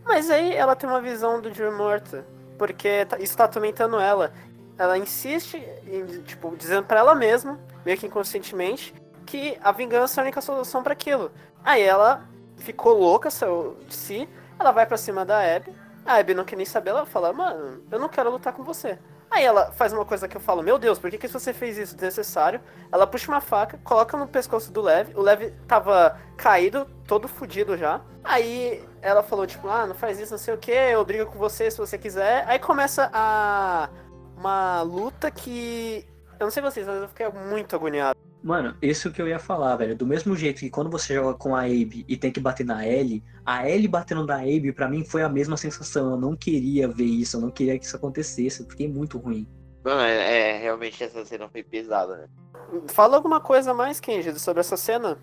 Mas 0.05 0.31
aí 0.31 0.55
ela 0.55 0.75
tem 0.75 0.89
uma 0.89 1.01
visão 1.01 1.41
do 1.41 1.53
Jill 1.53 1.77
morta, 1.77 2.25
porque 2.57 3.05
tá- 3.05 3.19
isso 3.19 3.37
tá 3.37 3.45
atormentando 3.45 3.99
ela. 4.01 4.33
Ela 4.79 4.97
insiste 4.97 5.63
em, 5.87 6.23
tipo, 6.23 6.57
dizendo 6.57 6.85
pra 6.85 7.01
ela 7.01 7.15
mesma, 7.15 7.59
meio 7.85 7.99
que 7.99 8.07
inconscientemente, 8.07 8.95
que 9.27 9.59
a 9.63 9.71
vingança 9.71 10.19
é 10.19 10.23
a 10.23 10.25
única 10.25 10.41
solução 10.41 10.83
pra 10.83 10.93
aquilo. 10.93 11.31
Aí 11.63 11.83
ela 11.83 12.27
ficou 12.63 12.99
louca 12.99 13.31
saiu 13.31 13.77
de 13.87 13.95
si, 13.95 14.29
ela 14.59 14.71
vai 14.71 14.87
pra 14.87 14.97
cima 14.97 15.25
da 15.25 15.41
Abby, 15.41 15.75
a 16.05 16.15
Abby 16.17 16.35
não 16.35 16.45
quer 16.45 16.57
nem 16.57 16.67
saber, 16.67 16.91
ela 16.91 17.07
fala, 17.07 17.33
mano, 17.33 17.83
eu 17.91 17.99
não 17.99 18.09
quero 18.09 18.31
lutar 18.31 18.53
com 18.53 18.63
você. 18.63 18.99
Aí 19.31 19.45
ela 19.45 19.73
faz 19.73 19.95
uma 19.95 20.05
coisa 20.05 20.29
que 20.29 20.37
eu 20.37 20.41
falo, 20.41 20.63
meu 20.63 20.79
Deus, 20.79 20.99
por 20.99 21.11
que, 21.11 21.17
que 21.17 21.27
você 21.27 21.55
fez 21.55 21.79
isso 21.79 21.95
desnecessário? 21.95 22.61
Ela 22.93 23.07
puxa 23.07 23.31
uma 23.33 23.41
faca, 23.41 23.79
coloca 23.83 24.15
no 24.15 24.29
pescoço 24.29 24.71
do 24.71 24.83
Lev, 24.83 25.17
o 25.17 25.23
Lev 25.23 25.55
tava 25.67 26.19
caído, 26.37 26.87
todo 27.07 27.27
fudido 27.27 27.77
já. 27.77 28.03
Aí 28.23 28.87
ela 29.01 29.23
falou, 29.23 29.47
tipo, 29.47 29.69
ah, 29.69 29.87
não 29.87 29.95
faz 29.95 30.21
isso, 30.21 30.33
não 30.33 30.39
sei 30.39 30.53
o 30.53 30.59
que, 30.59 30.71
eu 30.71 31.03
brigo 31.05 31.31
com 31.31 31.39
você 31.39 31.71
se 31.71 31.79
você 31.79 31.97
quiser. 31.97 32.45
Aí 32.47 32.59
começa 32.59 33.11
a. 33.13 33.89
uma 34.37 34.83
luta 34.83 35.31
que. 35.31 36.07
Eu 36.39 36.45
não 36.45 36.51
sei 36.51 36.63
vocês, 36.63 36.87
mas 36.87 37.01
eu 37.01 37.09
fiquei 37.09 37.29
muito 37.31 37.75
agoniado. 37.75 38.19
Mano, 38.43 38.77
isso 38.83 39.13
que 39.13 39.23
eu 39.23 39.29
ia 39.29 39.39
falar, 39.39 39.77
velho. 39.77 39.95
Do 39.95 40.07
mesmo 40.07 40.37
jeito 40.37 40.61
que 40.61 40.71
quando 40.71 40.91
você 40.91 41.15
joga 41.15 41.39
com 41.39 41.55
a 41.55 41.61
Abe 41.61 42.05
e 42.09 42.17
tem 42.17 42.33
que 42.33 42.41
bater 42.41 42.67
na 42.67 42.87
Ellie, 42.87 43.23
a 43.47 43.69
Ellie 43.69 43.87
batendo 43.87 44.27
na 44.27 44.39
Abe, 44.39 44.73
pra 44.73 44.89
mim, 44.89 45.05
foi 45.05 45.23
a 45.23 45.29
mesma 45.29 45.57
sensação. 45.57 46.11
Eu 46.11 46.17
não 46.17 46.35
queria 46.35 46.89
ver 46.89 47.05
isso, 47.05 47.37
eu 47.37 47.41
não 47.41 47.51
queria 47.51 47.79
que 47.79 47.85
isso 47.85 47.97
acontecesse. 47.97 48.61
Eu 48.61 48.69
fiquei 48.69 48.89
muito 48.89 49.17
ruim. 49.17 49.47
Mano, 49.85 50.01
é, 50.01 50.57
é, 50.57 50.59
realmente 50.59 51.03
essa 51.03 51.25
cena 51.25 51.49
foi 51.49 51.63
pesada, 51.63 52.17
né? 52.17 52.27
Fala 52.89 53.17
alguma 53.17 53.41
coisa 53.41 53.73
mais, 53.73 54.01
Kenji, 54.01 54.39
sobre 54.39 54.61
essa 54.61 54.77
cena? 54.77 55.19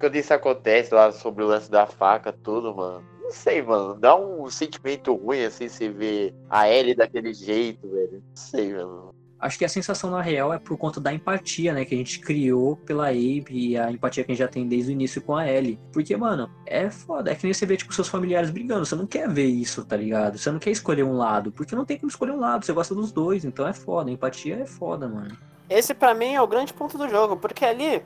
Quando 0.00 0.16
isso 0.16 0.34
acontece 0.34 0.92
lá 0.92 1.12
sobre 1.12 1.44
o 1.44 1.46
lance 1.46 1.70
da 1.70 1.86
faca, 1.86 2.32
tudo, 2.32 2.74
mano. 2.74 3.04
Não 3.22 3.30
sei, 3.30 3.62
mano. 3.62 3.94
Dá 3.94 4.16
um 4.16 4.48
sentimento 4.50 5.14
ruim 5.14 5.44
assim 5.44 5.68
você 5.68 5.88
ver 5.88 6.34
a 6.50 6.68
Ellie 6.68 6.94
daquele 6.94 7.32
jeito, 7.32 7.88
velho. 7.88 8.22
Não 8.28 8.36
sei, 8.36 8.74
mano. 8.74 9.13
Acho 9.44 9.58
que 9.58 9.64
a 9.64 9.68
sensação 9.68 10.10
na 10.10 10.22
real 10.22 10.52
é 10.52 10.58
por 10.58 10.76
conta 10.78 10.98
da 11.00 11.12
empatia, 11.12 11.74
né, 11.74 11.84
que 11.84 11.94
a 11.94 11.98
gente 11.98 12.18
criou 12.18 12.76
pela 12.76 13.08
Abe 13.08 13.46
e 13.50 13.76
a 13.76 13.90
empatia 13.90 14.24
que 14.24 14.32
a 14.32 14.34
gente 14.34 14.42
já 14.42 14.48
tem 14.48 14.66
desde 14.66 14.90
o 14.90 14.92
início 14.92 15.20
com 15.20 15.36
a 15.36 15.46
Ellie. 15.46 15.78
Porque, 15.92 16.16
mano, 16.16 16.50
é 16.66 16.90
foda, 16.90 17.30
é 17.30 17.34
que 17.34 17.44
nem 17.44 17.52
você 17.52 17.66
vê, 17.66 17.76
tipo, 17.76 17.92
seus 17.92 18.08
familiares 18.08 18.50
brigando, 18.50 18.86
você 18.86 18.96
não 18.96 19.06
quer 19.06 19.28
ver 19.28 19.46
isso, 19.46 19.84
tá 19.84 19.96
ligado? 19.96 20.38
Você 20.38 20.50
não 20.50 20.58
quer 20.58 20.70
escolher 20.70 21.02
um 21.02 21.16
lado, 21.16 21.52
porque 21.52 21.76
não 21.76 21.84
tem 21.84 21.98
como 21.98 22.08
escolher 22.08 22.32
um 22.32 22.40
lado, 22.40 22.64
você 22.64 22.72
gosta 22.72 22.94
dos 22.94 23.12
dois, 23.12 23.44
então 23.44 23.68
é 23.68 23.72
foda, 23.72 24.10
a 24.10 24.12
empatia 24.12 24.56
é 24.56 24.66
foda, 24.66 25.06
mano. 25.06 25.36
Esse 25.68 25.92
pra 25.92 26.14
mim 26.14 26.34
é 26.34 26.40
o 26.40 26.46
grande 26.46 26.72
ponto 26.72 26.96
do 26.96 27.08
jogo, 27.08 27.36
porque 27.36 27.64
ali 27.64 28.02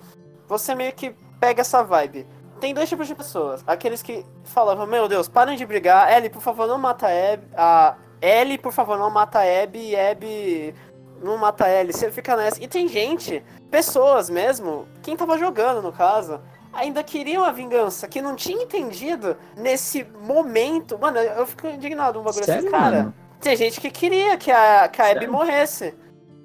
você 0.48 0.74
meio 0.74 0.92
que 0.92 1.14
pega 1.38 1.60
essa 1.60 1.82
vibe. 1.82 2.26
Tem 2.60 2.74
dois 2.74 2.88
tipos 2.88 3.06
de 3.06 3.14
pessoas. 3.14 3.62
Aqueles 3.66 4.02
que 4.02 4.24
falavam, 4.44 4.86
meu 4.86 5.08
Deus, 5.08 5.28
parem 5.28 5.56
de 5.56 5.64
brigar. 5.64 6.12
Ellie, 6.12 6.30
por 6.30 6.42
favor, 6.42 6.66
não 6.66 6.78
mata 6.78 7.06
a 7.06 7.32
Abby. 7.34 7.46
A 7.56 7.96
Ellie, 8.20 8.58
por 8.58 8.72
favor, 8.72 8.98
não 8.98 9.10
mata 9.10 9.38
a 9.38 9.62
Abby. 9.62 9.94
Abby, 9.94 10.74
não 11.22 11.36
mata 11.36 11.64
a 11.64 11.70
Ellie. 11.70 11.92
Você 11.92 12.10
fica 12.10 12.36
nessa. 12.36 12.62
E 12.62 12.68
tem 12.68 12.88
gente, 12.88 13.44
pessoas 13.70 14.28
mesmo, 14.30 14.86
quem 15.02 15.16
tava 15.16 15.38
jogando 15.38 15.82
no 15.82 15.92
caso, 15.92 16.40
ainda 16.72 17.02
queriam 17.02 17.44
a 17.44 17.50
vingança, 17.50 18.08
que 18.08 18.22
não 18.22 18.34
tinha 18.34 18.62
entendido 18.62 19.36
nesse 19.56 20.04
momento. 20.22 20.98
Mano, 20.98 21.18
eu 21.18 21.46
fico 21.46 21.66
indignado 21.66 22.20
um 22.20 22.22
bagulho 22.22 22.42
assim, 22.42 22.52
Sério, 22.52 22.70
cara. 22.70 22.96
mano? 22.96 23.14
Tem 23.40 23.56
gente 23.56 23.80
que 23.80 23.90
queria 23.90 24.36
que 24.36 24.50
a, 24.50 24.88
que 24.88 25.00
a 25.00 25.10
Abby 25.10 25.26
morresse. 25.26 25.94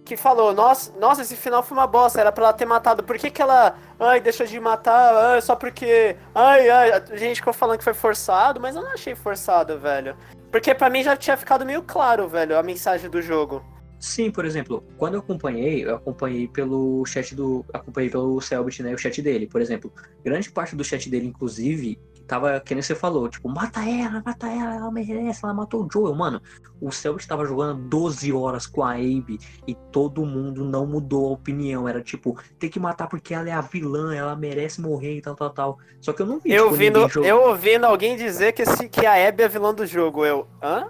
Que 0.06 0.18
falou, 0.18 0.54
nossa, 0.54 0.92
nossa, 1.00 1.22
esse 1.22 1.34
final 1.34 1.64
foi 1.64 1.78
uma 1.78 1.88
bosta, 1.88 2.20
era 2.20 2.30
pra 2.30 2.44
ela 2.44 2.54
ter 2.54 2.66
matado. 2.66 3.04
Por 3.04 3.18
que, 3.18 3.32
que 3.32 3.42
ela. 3.42 3.78
Ai, 3.98 4.20
deixou 4.20 4.46
de 4.46 4.60
matar, 4.60 5.16
ai, 5.16 5.42
só 5.42 5.56
porque. 5.56 6.18
Ai, 6.36 6.70
ai, 6.70 6.92
a 6.92 7.16
gente 7.16 7.38
ficou 7.38 7.54
falando 7.54 7.78
que 7.78 7.86
foi 7.86 7.94
forçado, 7.94 8.60
mas 8.60 8.76
eu 8.76 8.82
não 8.82 8.92
achei 8.92 9.16
forçado, 9.16 9.80
velho. 9.80 10.18
Porque 10.52 10.76
pra 10.76 10.90
mim 10.90 11.04
já 11.04 11.16
tinha 11.16 11.38
ficado 11.38 11.66
meio 11.66 11.82
claro, 11.82 12.28
velho, 12.28 12.60
a 12.60 12.62
mensagem 12.62 13.10
do 13.10 13.22
jogo. 13.22 13.64
Sim, 14.04 14.30
por 14.30 14.44
exemplo, 14.44 14.84
quando 14.98 15.14
eu 15.14 15.22
acompanhei, 15.22 15.86
eu 15.86 15.96
acompanhei 15.96 16.46
pelo 16.46 17.06
chat 17.06 17.34
do. 17.34 17.66
Acompanhei 17.72 18.10
pelo 18.10 18.42
Selbit, 18.42 18.84
né? 18.84 18.94
O 18.94 18.98
chat 18.98 19.22
dele. 19.22 19.48
Por 19.48 19.62
exemplo, 19.62 19.90
grande 20.22 20.52
parte 20.52 20.76
do 20.76 20.84
chat 20.84 21.10
dele, 21.10 21.28
inclusive, 21.28 21.98
tava, 22.28 22.60
que 22.60 22.74
nem 22.74 22.82
você 22.82 22.96
falou, 22.96 23.28
tipo, 23.30 23.50
mata 23.50 23.82
ela, 23.88 24.22
mata 24.26 24.48
ela, 24.48 24.76
ela 24.76 24.92
merece, 24.92 25.42
ela 25.44 25.54
matou 25.54 25.84
o 25.86 25.90
Joel. 25.92 26.16
Mano, 26.16 26.42
o 26.82 26.92
Selbit 26.92 27.28
tava 27.28 27.46
jogando 27.46 27.82
12 27.90 28.32
horas 28.34 28.66
com 28.66 28.84
a 28.84 28.92
Abe 28.94 29.40
e 29.68 29.76
todo 29.92 30.26
mundo 30.26 30.64
não 30.66 30.86
mudou 30.88 31.28
a 31.28 31.32
opinião. 31.32 31.88
Era 31.88 32.02
tipo, 32.02 32.38
tem 32.58 32.70
que 32.70 32.80
matar 32.80 33.08
porque 33.08 33.34
ela 33.34 33.50
é 33.50 33.52
a 33.54 33.62
vilã, 33.62 34.14
ela 34.16 34.36
merece 34.36 34.82
morrer 34.82 35.18
e 35.18 35.22
tal, 35.22 35.36
tal, 35.36 35.50
tal. 35.50 35.78
Só 36.02 36.14
que 36.14 36.22
eu 36.22 36.26
não 36.26 36.40
vi, 36.40 36.52
Eu 36.52 36.64
tipo, 36.64 36.70
ouvindo, 36.72 37.00
ninguém 37.00 37.10
jog- 37.14 37.26
eu 37.28 37.42
ouvindo 37.50 37.86
alguém 37.86 38.16
dizer 38.16 38.52
que, 38.54 38.62
esse, 38.64 38.88
que 38.90 39.06
a 39.06 39.28
Abby 39.28 39.44
é 39.44 39.46
a 39.46 39.50
vilã 39.50 39.74
do 39.74 39.86
jogo. 39.86 40.26
Eu. 40.26 40.48
Hã? 40.62 40.88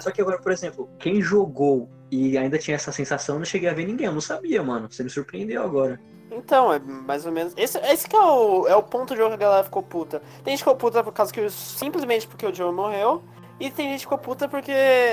Só 0.00 0.10
que 0.10 0.20
agora, 0.20 0.38
por 0.38 0.52
exemplo, 0.52 0.88
quem 0.98 1.20
jogou 1.20 1.90
e 2.10 2.36
ainda 2.36 2.58
tinha 2.58 2.74
essa 2.74 2.92
sensação, 2.92 3.38
não 3.38 3.44
cheguei 3.44 3.68
a 3.68 3.74
ver 3.74 3.86
ninguém, 3.86 4.06
eu 4.06 4.12
não 4.12 4.20
sabia, 4.20 4.62
mano. 4.62 4.88
Você 4.90 5.02
me 5.02 5.10
surpreendeu 5.10 5.62
agora. 5.62 5.98
Então, 6.36 6.72
é 6.72 6.78
mais 6.78 7.26
ou 7.26 7.32
menos. 7.32 7.52
Esse, 7.56 7.78
esse 7.78 8.08
que 8.08 8.16
é 8.16 8.20
o, 8.20 8.66
é 8.66 8.74
o 8.76 8.82
ponto 8.82 9.14
jogo 9.16 9.28
que 9.30 9.34
a 9.34 9.38
galera 9.46 9.64
ficou 9.64 9.82
puta. 9.82 10.20
Tem 10.42 10.52
gente 10.52 10.64
que 10.64 10.70
ficou 10.70 10.76
puta 10.76 11.02
por 11.04 11.12
causa 11.12 11.32
que. 11.32 11.48
Simplesmente 11.50 12.26
porque 12.26 12.46
o 12.46 12.54
Joe 12.54 12.72
morreu. 12.72 13.22
E 13.60 13.70
tem 13.70 13.90
gente 13.90 13.98
que 13.98 14.04
ficou 14.04 14.18
puta 14.18 14.48
porque 14.48 14.72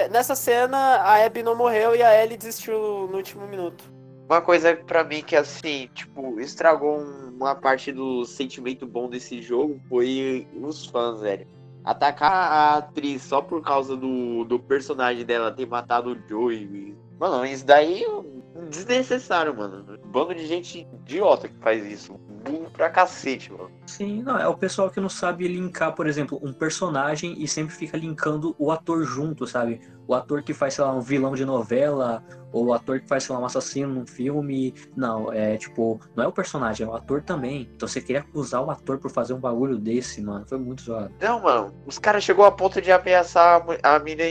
nessa 0.10 0.36
cena 0.36 0.78
a 0.78 1.24
Abby 1.24 1.44
não 1.44 1.56
morreu 1.56 1.96
e 1.96 2.02
a 2.02 2.24
Ellie 2.24 2.38
desistiu 2.38 3.08
no 3.12 3.18
último 3.18 3.46
minuto. 3.46 3.84
Uma 4.28 4.42
coisa 4.42 4.76
pra 4.76 5.04
mim 5.04 5.22
que, 5.22 5.36
assim, 5.36 5.90
tipo, 5.94 6.40
estragou 6.40 7.00
um- 7.00 7.36
uma 7.36 7.56
parte 7.56 7.92
do 7.92 8.26
sentimento 8.26 8.86
bom 8.88 9.10
desse 9.10 9.42
jogo 9.42 9.80
foi 9.88 10.48
os 10.62 10.86
fãs, 10.86 11.22
velho. 11.22 11.48
Atacar 11.84 12.32
a 12.32 12.78
atriz 12.78 13.22
só 13.24 13.42
por 13.42 13.62
causa 13.64 13.96
do, 13.96 14.44
do 14.44 14.60
personagem 14.60 15.26
dela 15.26 15.52
ter 15.52 15.66
matado 15.66 16.12
o 16.12 16.30
Joey. 16.30 16.96
Mano, 17.20 17.46
isso 17.46 17.66
daí 17.66 18.04
é 18.04 18.66
desnecessário, 18.70 19.56
mano. 19.56 20.00
Bando 20.06 20.34
de 20.34 20.48
gente 20.48 20.88
idiota 20.94 21.50
que 21.50 21.58
faz 21.60 21.86
isso. 21.86 22.14
Burro 22.14 22.72
pra 22.72 22.90
cacete, 22.90 23.52
mano. 23.52 23.72
Sim, 23.90 24.22
não, 24.22 24.38
é 24.38 24.48
o 24.48 24.56
pessoal 24.56 24.92
que 24.92 25.00
não 25.00 25.10
sabe 25.10 25.48
linkar, 25.48 25.96
por 25.96 26.06
exemplo, 26.06 26.40
um 26.44 26.54
personagem 26.54 27.34
e 27.42 27.48
sempre 27.48 27.74
fica 27.74 27.98
linkando 27.98 28.56
o 28.60 28.72
ator 28.72 29.04
junto, 29.04 29.48
sabe? 29.48 29.82
O 30.08 30.14
ator 30.14 30.44
que 30.44 30.54
faz, 30.54 30.76
sei 30.76 30.84
lá, 30.84 30.94
um 30.94 31.02
vilão 31.02 31.34
de 31.34 31.44
novela, 31.44 32.24
ou 32.52 32.68
o 32.68 32.74
ator 32.74 33.00
que 33.00 33.08
faz, 33.08 33.24
sei 33.24 33.34
lá, 33.34 33.42
um 33.42 33.46
assassino 33.46 33.92
num 33.92 34.06
filme. 34.06 34.76
Não, 34.96 35.34
é 35.34 35.58
tipo, 35.58 36.00
não 36.16 36.24
é 36.24 36.28
o 36.28 36.32
personagem, 36.32 36.86
é 36.86 36.90
o 36.90 36.96
ator 36.96 37.24
também. 37.24 37.68
Então 37.76 37.88
você 37.88 38.00
queria 38.00 38.22
acusar 38.22 38.64
o 38.64 38.70
ator 38.70 39.00
por 39.00 39.10
fazer 39.10 39.34
um 39.34 39.40
bagulho 39.40 39.80
desse, 39.80 40.22
mano. 40.22 40.46
Foi 40.48 40.60
muito 40.60 40.84
zoado. 40.84 41.12
Não, 41.20 41.42
mano, 41.42 41.74
os 41.88 41.98
caras 41.98 42.24
chegou 42.24 42.46
a 42.46 42.52
ponto 42.52 42.80
de 42.80 42.92
ameaçar 42.92 43.66
a 43.82 43.98
mina 43.98 44.24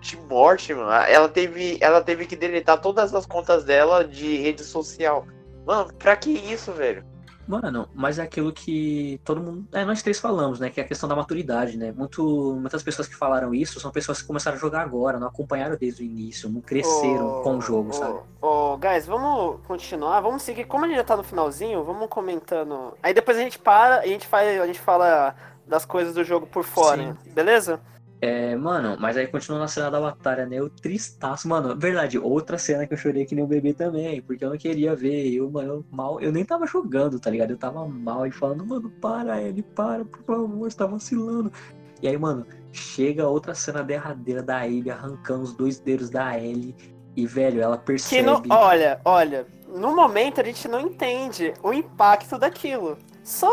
de 0.00 0.16
morte, 0.28 0.74
mano. 0.74 0.90
Ela 0.90 1.28
teve, 1.28 1.78
ela 1.80 2.02
teve 2.02 2.26
que 2.26 2.34
deletar 2.34 2.80
todas 2.80 3.14
as 3.14 3.26
contas 3.26 3.62
dela 3.62 4.04
de 4.04 4.38
rede 4.38 4.64
social. 4.64 5.24
Mano, 5.64 5.94
pra 5.94 6.16
que 6.16 6.32
isso, 6.32 6.72
velho? 6.72 7.13
Mano, 7.46 7.88
mas 7.94 8.18
é 8.18 8.22
aquilo 8.22 8.52
que 8.52 9.20
todo 9.24 9.40
mundo. 9.40 9.66
É, 9.72 9.84
nós 9.84 10.02
três 10.02 10.18
falamos, 10.18 10.60
né? 10.60 10.70
Que 10.70 10.80
é 10.80 10.84
a 10.84 10.86
questão 10.86 11.08
da 11.08 11.14
maturidade, 11.14 11.76
né? 11.76 11.92
Muito, 11.92 12.56
muitas 12.58 12.82
pessoas 12.82 13.06
que 13.06 13.14
falaram 13.14 13.54
isso 13.54 13.78
são 13.78 13.90
pessoas 13.90 14.20
que 14.20 14.26
começaram 14.26 14.56
a 14.56 14.60
jogar 14.60 14.80
agora, 14.80 15.18
não 15.18 15.28
acompanharam 15.28 15.76
desde 15.76 16.02
o 16.02 16.06
início, 16.06 16.48
não 16.48 16.60
cresceram 16.60 17.40
Ô, 17.40 17.42
com 17.42 17.58
o 17.58 17.60
jogo, 17.60 17.90
ô, 17.90 17.92
sabe? 17.92 18.18
Ô, 18.40 18.76
guys, 18.76 19.06
vamos 19.06 19.60
continuar, 19.66 20.20
vamos 20.20 20.42
seguir. 20.42 20.64
Como 20.64 20.84
a 20.84 20.88
gente 20.88 20.96
já 20.96 21.04
tá 21.04 21.16
no 21.16 21.22
finalzinho, 21.22 21.84
vamos 21.84 22.08
comentando. 22.08 22.94
Aí 23.02 23.12
depois 23.12 23.36
a 23.36 23.40
gente 23.40 23.58
para, 23.58 24.00
a 24.00 24.06
gente 24.06 24.26
faz, 24.26 24.60
a 24.60 24.66
gente 24.66 24.80
fala 24.80 25.34
das 25.66 25.84
coisas 25.84 26.14
do 26.14 26.24
jogo 26.24 26.46
por 26.46 26.64
fora, 26.64 27.16
beleza? 27.32 27.80
É, 28.24 28.56
mano, 28.56 28.96
mas 28.98 29.18
aí 29.18 29.26
continua 29.26 29.58
na 29.58 29.68
cena 29.68 29.90
da 29.90 30.00
batalha, 30.00 30.46
né? 30.46 30.56
Eu 30.56 30.70
tristaço, 30.70 31.46
mano. 31.46 31.76
Verdade, 31.76 32.18
outra 32.18 32.56
cena 32.56 32.86
que 32.86 32.94
eu 32.94 32.96
chorei 32.96 33.26
que 33.26 33.34
nem 33.34 33.44
um 33.44 33.46
bebê 33.46 33.74
também, 33.74 34.22
porque 34.22 34.42
eu 34.42 34.48
não 34.48 34.56
queria 34.56 34.96
ver. 34.96 35.30
Eu, 35.30 35.50
mano, 35.50 35.68
eu 35.68 35.84
mal. 35.90 36.18
Eu 36.22 36.32
nem 36.32 36.42
tava 36.42 36.66
jogando, 36.66 37.20
tá 37.20 37.28
ligado? 37.28 37.50
Eu 37.50 37.58
tava 37.58 37.86
mal 37.86 38.26
e 38.26 38.30
falando, 38.30 38.64
mano, 38.64 38.88
para, 38.98 39.42
ele, 39.42 39.62
para, 39.62 40.06
por 40.06 40.24
favor, 40.24 40.48
você 40.56 40.74
tá 40.74 40.86
vacilando. 40.86 41.52
E 42.00 42.08
aí, 42.08 42.16
mano, 42.16 42.46
chega 42.72 43.28
outra 43.28 43.54
cena 43.54 43.82
derradeira 43.82 44.42
da 44.42 44.62
Abby 44.62 44.90
arrancando 44.90 45.42
os 45.42 45.52
dois 45.52 45.78
dedos 45.78 46.08
da 46.08 46.38
Ellie. 46.38 46.74
E, 47.14 47.26
velho, 47.26 47.60
ela 47.60 47.76
Que 47.76 47.84
percebe. 47.84 48.22
no, 48.22 48.42
olha, 48.48 49.02
olha, 49.04 49.46
no 49.68 49.94
momento 49.94 50.40
a 50.40 50.44
gente 50.44 50.66
não 50.66 50.80
entende 50.80 51.52
o 51.62 51.74
impacto 51.74 52.38
daquilo. 52.38 52.96
Só 53.22 53.50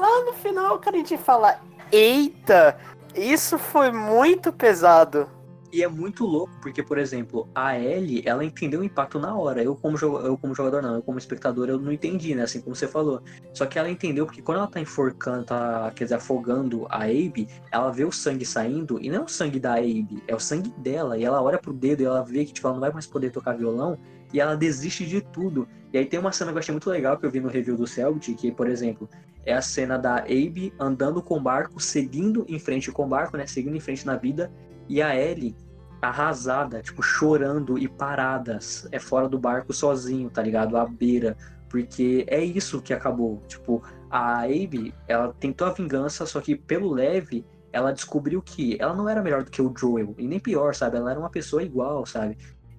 lá 0.00 0.24
no 0.24 0.32
final 0.32 0.78
que 0.78 0.88
a 0.88 0.92
gente 0.92 1.18
fala, 1.18 1.60
eita, 1.92 2.74
isso 3.18 3.58
foi 3.58 3.90
muito 3.90 4.52
pesado. 4.52 5.28
E 5.70 5.82
é 5.82 5.88
muito 5.88 6.24
louco, 6.24 6.52
porque, 6.62 6.82
por 6.82 6.96
exemplo, 6.96 7.46
a 7.54 7.78
Ellie, 7.78 8.22
ela 8.24 8.42
entendeu 8.42 8.80
o 8.80 8.84
impacto 8.84 9.18
na 9.18 9.36
hora. 9.36 9.62
Eu 9.62 9.76
como, 9.76 9.98
eu, 9.98 10.38
como 10.38 10.54
jogador, 10.54 10.80
não. 10.80 10.94
Eu, 10.94 11.02
como 11.02 11.18
espectador, 11.18 11.68
eu 11.68 11.78
não 11.78 11.92
entendi, 11.92 12.34
né? 12.34 12.44
Assim 12.44 12.62
como 12.62 12.74
você 12.74 12.88
falou. 12.88 13.22
Só 13.52 13.66
que 13.66 13.78
ela 13.78 13.90
entendeu, 13.90 14.24
porque 14.24 14.40
quando 14.40 14.58
ela 14.58 14.66
tá 14.66 14.80
enforcando, 14.80 15.44
tá, 15.44 15.92
quer 15.94 16.04
dizer, 16.04 16.14
afogando 16.14 16.86
a 16.88 17.04
Abe, 17.04 17.46
ela 17.70 17.90
vê 17.90 18.04
o 18.04 18.10
sangue 18.10 18.46
saindo, 18.46 18.98
e 18.98 19.10
não 19.10 19.18
é 19.18 19.24
o 19.24 19.28
sangue 19.28 19.60
da 19.60 19.74
Abe, 19.74 20.22
é 20.26 20.34
o 20.34 20.40
sangue 20.40 20.70
dela. 20.78 21.18
E 21.18 21.24
ela 21.24 21.42
olha 21.42 21.58
pro 21.58 21.74
dedo 21.74 22.00
e 22.00 22.06
ela 22.06 22.22
vê 22.22 22.46
que, 22.46 22.52
tipo, 22.54 22.66
ela 22.66 22.74
não 22.74 22.80
vai 22.80 22.92
mais 22.92 23.06
poder 23.06 23.30
tocar 23.30 23.54
violão, 23.54 23.98
e 24.32 24.40
ela 24.40 24.56
desiste 24.56 25.04
de 25.04 25.20
tudo. 25.20 25.68
E 25.92 25.98
aí 25.98 26.06
tem 26.06 26.18
uma 26.18 26.32
cena 26.32 26.50
que 26.50 26.56
eu 26.56 26.60
achei 26.60 26.72
muito 26.72 26.88
legal, 26.88 27.18
que 27.18 27.26
eu 27.26 27.30
vi 27.30 27.40
no 27.40 27.48
review 27.48 27.76
do 27.76 27.86
Selbit, 27.86 28.34
que, 28.34 28.50
por 28.52 28.68
exemplo, 28.68 29.08
é 29.48 29.54
a 29.54 29.62
cena 29.62 29.98
da 29.98 30.18
Abe 30.18 30.74
andando 30.78 31.22
com 31.22 31.38
o 31.38 31.40
barco, 31.40 31.80
seguindo 31.80 32.44
em 32.46 32.58
frente 32.58 32.92
com 32.92 33.06
o 33.06 33.08
barco, 33.08 33.34
né? 33.38 33.46
Seguindo 33.46 33.74
em 33.74 33.80
frente 33.80 34.06
na 34.06 34.14
vida, 34.14 34.52
e 34.86 35.00
a 35.00 35.16
Ellie 35.16 35.56
arrasada, 36.02 36.82
tipo, 36.82 37.02
chorando 37.02 37.78
e 37.78 37.88
paradas, 37.88 38.86
é 38.92 38.98
fora 38.98 39.26
do 39.26 39.38
barco 39.38 39.72
sozinho, 39.72 40.28
tá 40.28 40.42
ligado? 40.42 40.76
À 40.76 40.84
beira. 40.84 41.34
Porque 41.70 42.26
é 42.28 42.44
isso 42.44 42.82
que 42.82 42.92
acabou. 42.92 43.42
Tipo, 43.48 43.82
a 44.10 44.42
Abe, 44.42 44.94
ela 45.06 45.32
tentou 45.40 45.66
a 45.66 45.72
vingança, 45.72 46.26
só 46.26 46.42
que 46.42 46.54
pelo 46.54 46.92
leve, 46.92 47.44
ela 47.72 47.90
descobriu 47.90 48.42
que 48.42 48.76
ela 48.78 48.94
não 48.94 49.08
era 49.08 49.22
melhor 49.22 49.44
do 49.44 49.50
que 49.50 49.62
o 49.62 49.72
Joel. 49.74 50.14
E 50.18 50.28
nem 50.28 50.38
pior, 50.38 50.74
sabe? 50.74 50.98
Ela 50.98 51.12
era 51.12 51.20
uma 51.20 51.30
pessoa 51.30 51.62
igual, 51.62 52.04
sabe? 52.04 52.36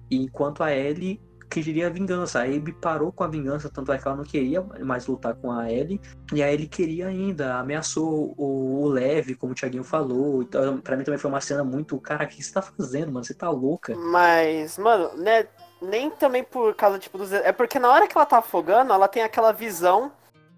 E 0.08 0.16
enquanto 0.16 0.62
a 0.62 0.72
Ellie 0.72 1.20
queria 1.50 1.88
a 1.88 1.90
vingança. 1.90 2.40
A 2.40 2.44
Abe 2.44 2.72
parou 2.72 3.10
com 3.12 3.24
a 3.24 3.28
vingança, 3.28 3.68
tanto 3.68 3.92
é 3.92 3.98
que 3.98 4.06
ela 4.06 4.16
não 4.16 4.24
queria 4.24 4.62
mais 4.80 5.06
lutar 5.06 5.34
com 5.34 5.50
a 5.50 5.70
Ellie. 5.70 6.00
E 6.32 6.42
a 6.42 6.50
Ellie 6.50 6.68
queria 6.68 7.08
ainda, 7.08 7.56
ameaçou 7.56 8.32
o, 8.36 8.82
o 8.82 8.88
Leve, 8.88 9.34
como 9.34 9.52
o 9.52 9.54
Thiaguinho 9.54 9.84
falou. 9.84 10.42
Então, 10.42 10.80
pra 10.80 10.96
mim 10.96 11.04
também 11.04 11.18
foi 11.18 11.30
uma 11.30 11.40
cena 11.40 11.64
muito. 11.64 11.98
Cara, 11.98 12.24
o 12.24 12.28
que 12.28 12.42
você 12.42 12.52
tá 12.52 12.62
fazendo, 12.62 13.12
mano? 13.12 13.24
Você 13.24 13.34
tá 13.34 13.50
louca. 13.50 13.94
Mas, 13.96 14.78
mano, 14.78 15.14
né? 15.16 15.46
Nem 15.82 16.10
também 16.10 16.44
por 16.44 16.74
causa, 16.74 16.98
tipo, 16.98 17.18
dos. 17.18 17.32
É 17.32 17.52
porque 17.52 17.78
na 17.78 17.90
hora 17.90 18.06
que 18.06 18.16
ela 18.16 18.26
tá 18.26 18.38
afogando, 18.38 18.92
ela 18.92 19.08
tem 19.08 19.22
aquela 19.22 19.50
visão 19.50 20.12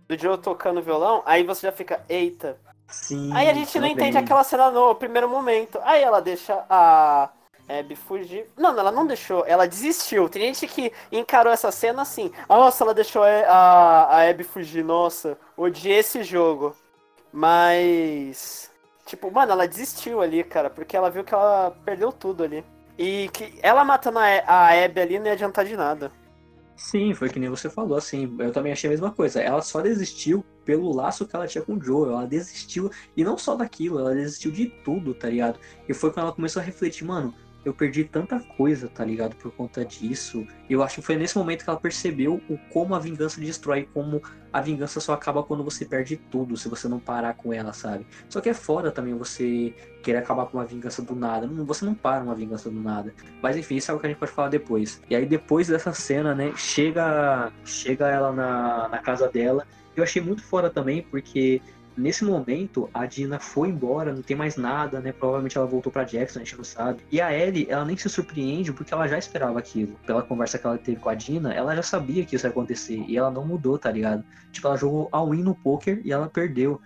do 0.08 0.18
Joe 0.18 0.36
tocando 0.36 0.82
violão, 0.82 1.22
aí 1.24 1.42
você 1.44 1.66
já 1.66 1.72
fica, 1.72 2.00
eita. 2.08 2.58
Sim. 2.88 3.30
Aí 3.32 3.48
a 3.48 3.54
gente 3.54 3.78
não 3.80 3.86
entende 3.86 4.18
aquela 4.18 4.44
cena 4.44 4.70
no 4.70 4.94
primeiro 4.94 5.28
momento. 5.28 5.78
Aí 5.82 6.02
ela 6.02 6.20
deixa 6.20 6.64
a 6.68 7.30
Abby 7.68 7.96
fugir. 7.96 8.46
Não, 8.56 8.78
ela 8.78 8.92
não 8.92 9.06
deixou, 9.06 9.44
ela 9.46 9.66
desistiu. 9.66 10.28
Tem 10.28 10.42
gente 10.54 10.66
que 10.66 10.92
encarou 11.10 11.52
essa 11.52 11.70
cena 11.70 12.02
assim. 12.02 12.30
Nossa, 12.48 12.84
ela 12.84 12.94
deixou 12.94 13.22
a, 13.22 13.28
a, 13.28 14.28
Abby 14.28 14.44
fugir. 14.44 14.84
Nossa, 14.84 15.38
odiei 15.56 15.98
esse 15.98 16.22
jogo. 16.22 16.74
Mas. 17.32 18.70
Tipo, 19.06 19.30
mano, 19.30 19.52
ela 19.52 19.66
desistiu 19.66 20.20
ali, 20.20 20.44
cara, 20.44 20.70
porque 20.70 20.96
ela 20.96 21.10
viu 21.10 21.24
que 21.24 21.34
ela 21.34 21.76
perdeu 21.84 22.12
tudo 22.12 22.44
ali. 22.44 22.64
E 22.98 23.28
que 23.32 23.58
ela 23.62 23.84
matando 23.84 24.18
a 24.18 24.84
Abby 24.84 25.00
ali 25.00 25.18
não 25.18 25.26
ia 25.26 25.32
adiantar 25.32 25.64
de 25.64 25.76
nada. 25.76 26.12
Sim, 26.76 27.14
foi 27.14 27.28
que 27.28 27.38
nem 27.38 27.48
você 27.48 27.70
falou, 27.70 27.96
assim, 27.96 28.34
eu 28.38 28.50
também 28.50 28.72
achei 28.72 28.88
a 28.88 28.90
mesma 28.90 29.10
coisa. 29.10 29.40
Ela 29.40 29.62
só 29.62 29.80
desistiu 29.80 30.44
pelo 30.64 30.94
laço 30.94 31.26
que 31.26 31.34
ela 31.36 31.46
tinha 31.46 31.62
com 31.62 31.74
o 31.74 31.82
Joe, 31.82 32.08
ela 32.08 32.26
desistiu, 32.26 32.90
e 33.16 33.22
não 33.22 33.36
só 33.36 33.54
daquilo, 33.54 33.98
ela 33.98 34.14
desistiu 34.14 34.50
de 34.50 34.66
tudo, 34.66 35.14
tá 35.14 35.28
ligado? 35.28 35.58
E 35.88 35.94
foi 35.94 36.10
quando 36.10 36.26
ela 36.26 36.34
começou 36.34 36.60
a 36.60 36.64
refletir, 36.64 37.04
mano, 37.04 37.34
eu 37.64 37.72
perdi 37.72 38.04
tanta 38.04 38.40
coisa, 38.40 38.88
tá 38.88 39.04
ligado? 39.04 39.36
Por 39.36 39.52
conta 39.52 39.84
disso. 39.84 40.46
Eu 40.68 40.82
acho 40.82 40.96
que 40.96 41.02
foi 41.02 41.16
nesse 41.16 41.36
momento 41.38 41.64
que 41.64 41.70
ela 41.70 41.78
percebeu 41.78 42.40
o 42.48 42.58
como 42.70 42.94
a 42.94 42.98
vingança 42.98 43.40
destrói, 43.40 43.88
como 43.92 44.20
a 44.52 44.60
vingança 44.60 45.00
só 45.00 45.12
acaba 45.12 45.42
quando 45.42 45.62
você 45.62 45.84
perde 45.84 46.16
tudo, 46.16 46.56
se 46.56 46.68
você 46.68 46.88
não 46.88 46.98
parar 46.98 47.34
com 47.34 47.52
ela, 47.52 47.72
sabe? 47.72 48.06
Só 48.28 48.40
que 48.40 48.48
é 48.48 48.54
foda 48.54 48.90
também 48.90 49.14
você 49.14 49.74
querer 50.02 50.18
acabar 50.18 50.46
com 50.46 50.58
uma 50.58 50.64
vingança 50.64 51.00
do 51.02 51.14
nada. 51.14 51.46
Você 51.46 51.84
não 51.84 51.94
para 51.94 52.22
uma 52.24 52.34
vingança 52.34 52.68
do 52.68 52.80
nada. 52.80 53.14
Mas 53.40 53.56
enfim, 53.56 53.76
isso 53.76 53.90
é 53.90 53.92
algo 53.92 54.00
que 54.00 54.06
a 54.06 54.10
gente 54.10 54.18
pode 54.18 54.32
falar 54.32 54.48
depois. 54.48 55.00
E 55.08 55.14
aí 55.14 55.24
depois 55.24 55.68
dessa 55.68 55.92
cena, 55.92 56.34
né, 56.34 56.52
chega 56.56 57.52
chega 57.64 58.08
ela 58.08 58.32
na, 58.32 58.88
na 58.88 58.98
casa 58.98 59.28
dela. 59.28 59.66
Eu 59.94 60.02
achei 60.02 60.22
muito 60.22 60.42
foda 60.42 60.70
também, 60.70 61.02
porque 61.02 61.60
Nesse 61.96 62.24
momento, 62.24 62.88
a 62.94 63.04
Dina 63.04 63.38
foi 63.38 63.68
embora, 63.68 64.12
não 64.12 64.22
tem 64.22 64.36
mais 64.36 64.56
nada, 64.56 65.00
né? 65.00 65.12
Provavelmente 65.12 65.58
ela 65.58 65.66
voltou 65.66 65.92
para 65.92 66.04
Jackson, 66.04 66.40
a 66.40 66.44
gente 66.44 66.56
não 66.56 66.64
sabe. 66.64 67.04
E 67.10 67.20
a 67.20 67.32
Ellie, 67.32 67.66
ela 67.68 67.84
nem 67.84 67.96
se 67.96 68.08
surpreende 68.08 68.72
porque 68.72 68.94
ela 68.94 69.06
já 69.06 69.18
esperava 69.18 69.58
aquilo. 69.58 69.94
Pela 70.06 70.22
conversa 70.22 70.58
que 70.58 70.66
ela 70.66 70.78
teve 70.78 71.00
com 71.00 71.08
a 71.08 71.14
Dina, 71.14 71.52
ela 71.52 71.74
já 71.76 71.82
sabia 71.82 72.24
que 72.24 72.36
isso 72.36 72.46
ia 72.46 72.50
acontecer 72.50 73.04
e 73.06 73.16
ela 73.16 73.30
não 73.30 73.46
mudou, 73.46 73.78
tá 73.78 73.90
ligado? 73.90 74.24
Tipo, 74.50 74.68
ela 74.68 74.76
jogou 74.76 75.08
all-in 75.12 75.42
no 75.42 75.54
poker 75.54 76.00
e 76.04 76.12
ela 76.12 76.28
perdeu. 76.28 76.80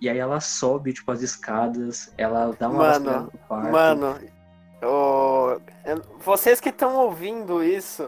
E 0.00 0.08
aí 0.08 0.18
ela 0.18 0.40
sobe, 0.40 0.92
tipo, 0.92 1.10
as 1.10 1.22
escadas, 1.22 2.12
ela 2.16 2.54
dá 2.58 2.68
uma 2.68 2.78
mano, 2.78 3.30
no 3.32 3.38
quarto. 3.46 3.72
Mano, 3.72 4.18
oh, 4.82 5.58
vocês 6.20 6.60
que 6.60 6.68
estão 6.68 6.96
ouvindo 6.96 7.62
isso, 7.62 8.06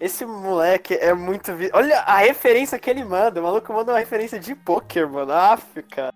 esse 0.00 0.24
moleque 0.24 0.94
é 0.94 1.12
muito. 1.12 1.54
Vi... 1.54 1.70
Olha 1.72 2.00
a 2.00 2.18
referência 2.18 2.78
que 2.78 2.88
ele 2.88 3.04
manda. 3.04 3.40
O 3.40 3.42
maluco 3.42 3.72
manda 3.72 3.92
uma 3.92 3.98
referência 3.98 4.38
de 4.38 4.54
poker, 4.54 5.08
mano. 5.08 5.32
Cara. 5.90 6.12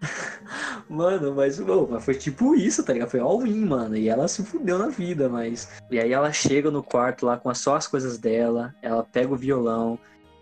Mano, 0.88 1.34
mas 1.34 1.58
oh, 1.58 1.98
foi 2.00 2.14
tipo 2.14 2.54
isso, 2.54 2.84
tá 2.84 2.92
ligado? 2.92 3.10
Foi 3.10 3.18
all-in, 3.18 3.64
mano. 3.64 3.96
E 3.96 4.08
ela 4.08 4.28
se 4.28 4.44
fudeu 4.44 4.78
na 4.78 4.88
vida, 4.88 5.28
mas. 5.28 5.68
E 5.90 5.98
aí 5.98 6.12
ela 6.12 6.32
chega 6.32 6.70
no 6.70 6.82
quarto 6.82 7.26
lá 7.26 7.36
com 7.36 7.52
só 7.54 7.74
as 7.74 7.88
coisas 7.88 8.18
dela. 8.18 8.74
Ela 8.82 9.02
pega 9.02 9.32
o 9.32 9.36
violão 9.36 9.98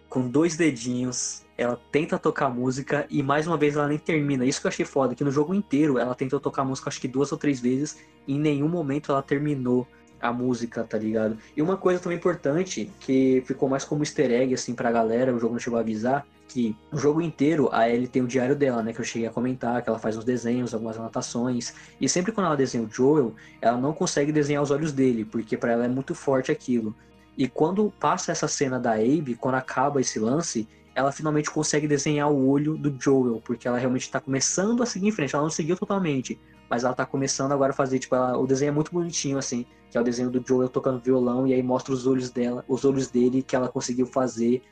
com 0.09 0.29
dois 0.29 0.57
dedinhos. 0.57 1.43
Ela 1.57 1.81
tenta 1.91 2.19
tocar 2.19 2.51
música 2.51 3.07
e 3.09 3.23
mais 3.23 3.47
uma 3.47 3.57
vez 3.57 3.77
ela 3.77 3.89
nem 3.89 3.99
termina. 3.99 4.45
Isso 4.45 4.61
que 4.61 4.67
eu 4.67 4.71
achei 4.71 4.85
foda, 4.85 5.15
que 5.15 5.25
no 5.25 5.31
jogo 5.31 5.55
inteiro 5.55 5.99
ela 5.99 6.15
tentou 6.15 6.41
tocar 6.41 6.65
música 6.65 6.91
acho 6.91 7.01
que 7.01 7.09
duas 7.09 7.31
ou 7.31 7.39
três 7.39 7.61
vezes. 7.61 7.97
E 8.27 8.35
em 8.35 8.41
nenhum 8.41 8.69
momento 8.69 9.13
ela 9.13 9.23
terminou 9.23 9.87
a 10.25 10.33
música, 10.33 10.83
tá 10.83 10.97
ligado? 10.97 11.37
E 11.55 11.61
uma 11.61 11.77
coisa 11.77 12.01
também 12.01 12.17
importante, 12.17 12.91
que 12.99 13.43
ficou 13.47 13.69
mais 13.69 13.85
como 13.85 14.03
easter 14.03 14.31
egg, 14.31 14.55
assim, 14.55 14.75
pra 14.75 14.91
galera, 14.91 15.35
o 15.35 15.39
jogo 15.39 15.53
não 15.53 15.61
chegou 15.61 15.79
a 15.79 15.83
avisar, 15.83 16.27
que 16.49 16.75
o 16.91 16.97
jogo 16.97 17.21
inteiro 17.21 17.69
a 17.71 17.89
Ellie 17.91 18.09
tem 18.09 18.23
o 18.23 18.27
diário 18.27 18.57
dela, 18.57 18.83
né? 18.83 18.95
Que 18.95 19.01
eu 19.01 19.05
cheguei 19.05 19.29
a 19.29 19.31
comentar, 19.31 19.83
que 19.83 19.89
ela 19.89 19.99
faz 19.99 20.17
uns 20.17 20.25
desenhos, 20.25 20.73
algumas 20.73 20.97
anotações. 20.97 21.75
E 22.01 22.09
sempre 22.09 22.33
quando 22.33 22.47
ela 22.47 22.57
desenha 22.57 22.85
o 22.85 22.91
Joel, 22.91 23.35
ela 23.61 23.77
não 23.77 23.93
consegue 23.93 24.33
desenhar 24.33 24.63
os 24.63 24.71
olhos 24.71 24.93
dele, 24.93 25.27
porque 25.27 25.57
para 25.59 25.73
ela 25.73 25.85
é 25.85 25.89
muito 25.89 26.15
forte 26.15 26.51
aquilo. 26.51 26.95
E 27.37 27.47
quando 27.47 27.93
passa 28.01 28.33
essa 28.33 28.49
cena 28.49 28.79
da 28.79 28.93
Abe, 28.93 29.37
quando 29.39 29.57
acaba 29.57 30.01
esse 30.01 30.19
lance, 30.19 30.67
ela 30.95 31.13
finalmente 31.13 31.51
consegue 31.51 31.87
desenhar 31.87 32.31
o 32.31 32.49
olho 32.49 32.79
do 32.79 32.95
Joel, 32.99 33.43
porque 33.45 33.69
ela 33.69 33.77
realmente 33.77 34.03
está 34.03 34.21
começando 34.21 34.83
a 34.83 34.87
seguir 34.87 35.09
em 35.09 35.13
frente. 35.13 35.35
Ela 35.35 35.43
não 35.43 35.51
seguiu 35.51 35.77
totalmente, 35.77 36.39
mas 36.69 36.85
ela 36.85 36.95
tá 36.95 37.05
começando 37.05 37.53
agora 37.53 37.73
a 37.73 37.75
fazer, 37.75 37.99
tipo, 37.99 38.15
ela, 38.15 38.37
o 38.39 38.47
desenho 38.47 38.71
é 38.71 38.73
muito 38.73 38.93
bonitinho, 38.93 39.39
assim, 39.39 39.67
que 39.91 39.99
é 39.99 40.01
o 40.01 40.05
desenho 40.05 40.31
do 40.31 40.43
Joel 40.47 40.69
tocando 40.69 41.01
violão, 41.01 41.47
e 41.47 41.55
aí 41.55 41.63
mostra 41.63 41.93
os 41.93 42.07
olhos 42.07 42.31
dela, 42.31 42.65
os 42.67 42.85
olhos 42.85 43.09
dele 43.09 43.43
que 43.43 43.55
ela 43.55 43.69
conseguiu 43.69 44.07
fazer. 44.07 44.63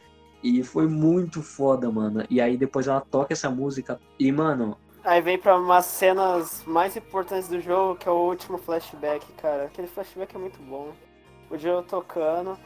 E 0.43 0.63
foi 0.65 0.89
muito 0.89 1.41
foda, 1.41 1.91
mano. 1.91 2.25
E 2.29 2.41
aí 2.41 2.57
depois 2.57 2.89
ela 2.89 3.01
toca 3.01 3.33
essa 3.33 3.49
música. 3.49 4.01
E, 4.19 4.33
mano. 4.33 4.77
Aí 5.05 5.21
vem 5.21 5.39
pra 5.39 5.57
umas 5.57 5.85
cenas 5.85 6.65
mais 6.67 6.97
importantes 6.97 7.49
do 7.49 7.61
jogo, 7.61 7.97
que 7.97 8.09
é 8.09 8.11
o 8.11 8.17
último 8.17 8.59
flashback, 8.59 9.25
cara. 9.35 9.65
Aquele 9.65 9.87
flashback 9.87 10.35
é 10.35 10.39
muito 10.39 10.61
bom. 10.63 10.91
O 11.49 11.57
Joel 11.57 11.83
tocando. 11.85 12.59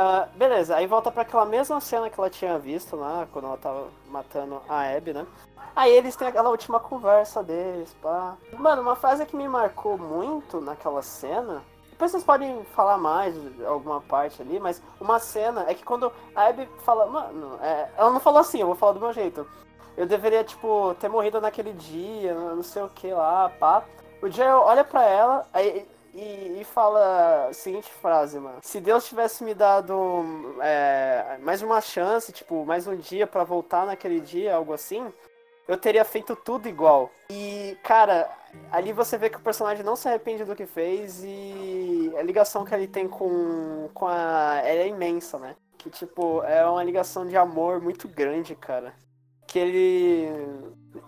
Uh, 0.00 0.26
beleza, 0.34 0.76
aí 0.76 0.86
volta 0.86 1.10
para 1.10 1.22
aquela 1.22 1.44
mesma 1.44 1.78
cena 1.78 2.08
que 2.08 2.18
ela 2.18 2.30
tinha 2.30 2.58
visto 2.58 2.96
lá, 2.96 3.28
quando 3.30 3.44
ela 3.44 3.58
tava 3.58 3.88
matando 4.08 4.62
a 4.66 4.96
Abby, 4.96 5.12
né? 5.12 5.26
Aí 5.76 5.92
eles 5.92 6.16
têm 6.16 6.26
aquela 6.26 6.48
última 6.48 6.80
conversa 6.80 7.42
deles, 7.42 7.94
pá. 8.00 8.34
Mano, 8.58 8.80
uma 8.80 8.96
frase 8.96 9.26
que 9.26 9.36
me 9.36 9.46
marcou 9.46 9.98
muito 9.98 10.58
naquela 10.58 11.02
cena. 11.02 11.62
Depois 11.90 12.12
vocês 12.12 12.24
podem 12.24 12.64
falar 12.74 12.96
mais 12.96 13.36
alguma 13.66 14.00
parte 14.00 14.40
ali, 14.40 14.58
mas 14.58 14.82
uma 14.98 15.18
cena 15.18 15.66
é 15.68 15.74
que 15.74 15.84
quando 15.84 16.10
a 16.34 16.46
Abby 16.46 16.66
fala, 16.82 17.04
mano, 17.04 17.58
é, 17.60 17.90
ela 17.94 18.10
não 18.10 18.20
falou 18.20 18.40
assim, 18.40 18.58
eu 18.58 18.68
vou 18.68 18.76
falar 18.76 18.92
do 18.92 19.00
meu 19.00 19.12
jeito. 19.12 19.46
Eu 19.98 20.06
deveria, 20.06 20.42
tipo, 20.42 20.94
ter 20.98 21.10
morrido 21.10 21.42
naquele 21.42 21.74
dia, 21.74 22.32
não 22.32 22.62
sei 22.62 22.82
o 22.82 22.88
que 22.88 23.12
lá, 23.12 23.50
pá. 23.60 23.84
O 24.22 24.30
Joel 24.30 24.60
olha 24.60 24.82
pra 24.82 25.04
ela, 25.04 25.46
aí 25.52 25.86
e, 26.14 26.60
e, 26.60 26.64
fala 26.64 27.48
a 27.48 27.52
seguinte 27.52 27.90
frase, 27.90 28.38
mano. 28.38 28.58
Se 28.62 28.80
Deus 28.80 29.06
tivesse 29.06 29.44
me 29.44 29.54
dado 29.54 30.56
é, 30.60 31.38
mais 31.42 31.62
uma 31.62 31.80
chance, 31.80 32.32
tipo, 32.32 32.64
mais 32.64 32.86
um 32.86 32.96
dia 32.96 33.26
para 33.26 33.44
voltar 33.44 33.86
naquele 33.86 34.20
dia, 34.20 34.54
algo 34.54 34.72
assim, 34.72 35.12
eu 35.68 35.78
teria 35.78 36.04
feito 36.04 36.34
tudo 36.34 36.68
igual. 36.68 37.10
E, 37.30 37.78
cara, 37.84 38.28
ali 38.72 38.92
você 38.92 39.16
vê 39.16 39.30
que 39.30 39.36
o 39.36 39.42
personagem 39.42 39.84
não 39.84 39.94
se 39.94 40.08
arrepende 40.08 40.44
do 40.44 40.56
que 40.56 40.66
fez 40.66 41.22
e 41.24 42.12
a 42.18 42.22
ligação 42.22 42.64
que 42.64 42.74
ele 42.74 42.88
tem 42.88 43.06
com, 43.06 43.88
com 43.94 44.08
a. 44.08 44.60
Ela 44.64 44.82
é 44.82 44.88
imensa, 44.88 45.38
né? 45.38 45.54
Que, 45.78 45.88
tipo, 45.88 46.42
é 46.42 46.66
uma 46.66 46.82
ligação 46.82 47.26
de 47.26 47.36
amor 47.36 47.80
muito 47.80 48.08
grande, 48.08 48.56
cara. 48.56 48.92
Que 49.46 49.58
ele. 49.58 50.28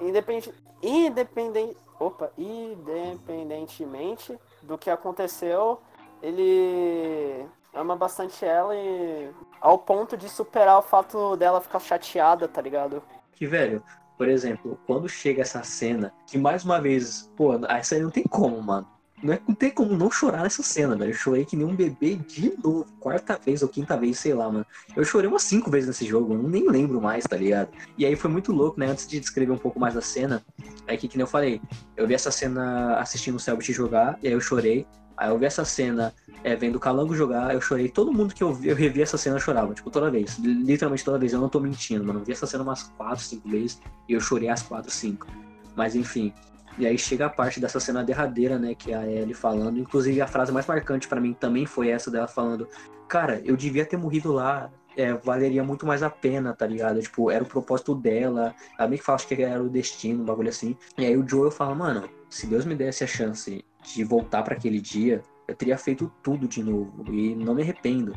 Independente. 0.01 0.55
Independente. 0.81 1.77
Opa, 1.99 2.31
independentemente 2.39 4.39
do 4.63 4.79
que 4.79 4.91
aconteceu, 4.91 5.81
ele 6.23 7.47
ama 7.75 7.97
bastante 7.97 8.45
ela 8.45 8.75
e 8.75 9.31
ao 9.61 9.79
ponto 9.79 10.17
de 10.17 10.29
superar 10.29 10.79
o 10.79 10.83
fato 10.83 11.37
dela 11.37 11.61
ficar 11.61 11.81
chateada, 11.81 12.47
tá 12.47 12.61
ligado? 12.61 13.03
Que 13.33 13.47
velho, 13.47 13.83
por 14.17 14.29
exemplo, 14.29 14.79
quando 14.87 15.09
chega 15.09 15.43
essa 15.43 15.63
cena, 15.63 16.13
que 16.27 16.39
mais 16.39 16.65
uma 16.65 16.81
vez, 16.81 17.31
pô, 17.37 17.55
essa 17.69 17.95
aí 17.95 18.03
não 18.03 18.11
tem 18.11 18.25
como, 18.25 18.61
mano. 18.63 18.87
Não, 19.23 19.33
é, 19.33 19.41
não 19.47 19.55
tem 19.55 19.71
como 19.71 19.97
não 19.97 20.11
chorar 20.11 20.43
nessa 20.43 20.63
cena, 20.63 20.97
velho. 20.97 21.13
Eu 21.13 21.15
chorei 21.15 21.45
que 21.45 21.57
nem 21.57 21.67
um 21.67 21.77
bebê 21.77 22.17
de 22.17 22.53
novo. 22.63 22.87
Quarta 22.99 23.39
vez 23.39 23.63
ou 23.63 23.69
quinta 23.69 23.97
vez, 23.97 24.19
sei 24.19 24.35
lá, 24.35 24.51
mano. 24.51 24.67
Eu 24.97 25.05
chorei 25.05 25.29
umas 25.29 25.45
cinco 25.45 25.71
vezes 25.71 25.87
nesse 25.87 26.05
jogo, 26.05 26.35
eu 26.35 26.43
nem 26.43 26.69
lembro 26.69 27.01
mais, 27.01 27.25
tá 27.25 27.37
ligado? 27.37 27.69
E 27.97 28.05
aí 28.05 28.17
foi 28.17 28.31
muito 28.31 28.53
louco, 28.53 28.81
né? 28.81 28.87
Antes 28.87 29.07
de 29.07 29.21
descrever 29.21 29.53
um 29.53 29.59
pouco 29.59 29.79
mais 29.79 29.95
da 29.95 30.01
cena, 30.01 30.43
é 30.87 30.97
que, 30.97 31.07
que 31.07 31.17
nem 31.17 31.23
eu 31.23 31.29
falei, 31.29 31.61
eu 31.97 32.07
vi 32.07 32.15
essa 32.15 32.31
cena 32.31 32.97
assistindo 32.97 33.37
o 33.37 33.41
Selbit 33.41 33.73
jogar, 33.73 34.19
e 34.23 34.27
aí 34.27 34.33
eu 34.33 34.41
chorei. 34.41 34.87
Aí 35.17 35.29
eu 35.29 35.39
vi 35.39 35.45
essa 35.45 35.65
cena 35.65 36.13
é, 36.43 36.57
vendo 36.57 36.77
o 36.77 36.81
Calango 36.81 37.15
jogar, 37.15 37.55
eu 37.55 37.61
chorei. 37.61 37.89
Todo 37.89 38.13
mundo 38.13 38.35
que 38.35 38.43
eu, 38.43 38.53
vi, 38.53 38.69
eu 38.69 38.75
revi 38.75 39.03
essa 39.03 39.17
cena 39.17 39.39
chorava, 39.39 39.73
tipo, 39.73 39.91
toda 39.91 40.11
vez. 40.11 40.39
Literalmente 40.39 41.05
toda 41.05 41.19
vez. 41.19 41.33
Eu 41.33 41.41
não 41.41 41.49
tô 41.49 41.61
mentindo, 41.61 42.05
mano. 42.05 42.21
Eu 42.21 42.25
vi 42.25 42.33
essa 42.33 42.47
cena 42.47 42.65
umas 42.65 42.85
quatro, 42.97 43.23
cinco 43.23 43.49
vezes 43.49 43.81
e 44.09 44.15
eu 44.15 44.21
chorei 44.21 44.49
as 44.49 44.63
quatro, 44.63 44.91
cinco. 44.91 45.27
Mas 45.77 45.95
enfim, 45.95 46.33
e 46.79 46.87
aí 46.87 46.97
chega 46.97 47.27
a 47.27 47.31
parte 47.31 47.61
dessa 47.61 47.79
cena 47.79 48.03
derradeira, 48.03 48.59
né, 48.59 48.75
que 48.75 48.93
é 48.93 48.97
a 48.97 49.07
Ellie 49.07 49.35
falando. 49.35 49.79
Inclusive 49.79 50.21
a 50.21 50.27
frase 50.27 50.53
mais 50.53 50.67
marcante 50.67 51.07
para 51.07 51.21
mim 51.21 51.35
também 51.35 51.67
foi 51.67 51.89
essa 51.89 52.11
dela 52.11 52.27
falando: 52.27 52.69
"Cara, 53.09 53.41
eu 53.45 53.57
devia 53.57 53.85
ter 53.85 53.97
morrido 53.97 54.33
lá, 54.33 54.71
é, 54.97 55.13
valeria 55.15 55.63
muito 55.65 55.87
mais 55.87 56.03
a 56.03 56.11
pena, 56.11 56.55
tá 56.55 56.67
ligado? 56.67 57.01
Tipo, 57.01 57.31
era 57.31 57.43
o 57.45 57.47
propósito 57.47 57.95
dela. 57.95 58.55
Ela 58.79 58.89
meio 58.89 58.99
que 59.01 59.05
fala 59.05 59.19
que 59.19 59.43
era 59.43 59.63
o 59.63 59.69
destino, 59.69 60.23
um 60.23 60.27
bagulho 60.27 60.49
assim. 60.49 60.77
E 60.99 61.05
aí 61.05 61.17
o 61.17 61.27
Joel 61.29 61.51
fala: 61.51 61.75
"Mano, 61.75 62.09
se 62.31 62.47
Deus 62.47 62.65
me 62.65 62.75
desse 62.75 63.05
a 63.05 63.07
chance 63.07 63.65
de 63.83 64.05
voltar 64.05 64.43
para 64.43 64.55
aquele 64.55 64.81
dia, 64.81 65.23
eu 65.49 65.55
teria 65.55 65.77
feito 65.77 66.13
tudo 66.23 66.47
de 66.49 66.63
novo 66.63 67.05
e 67.13 67.35
não 67.35 67.55
me 67.55 67.63
arrependo". 67.63 68.17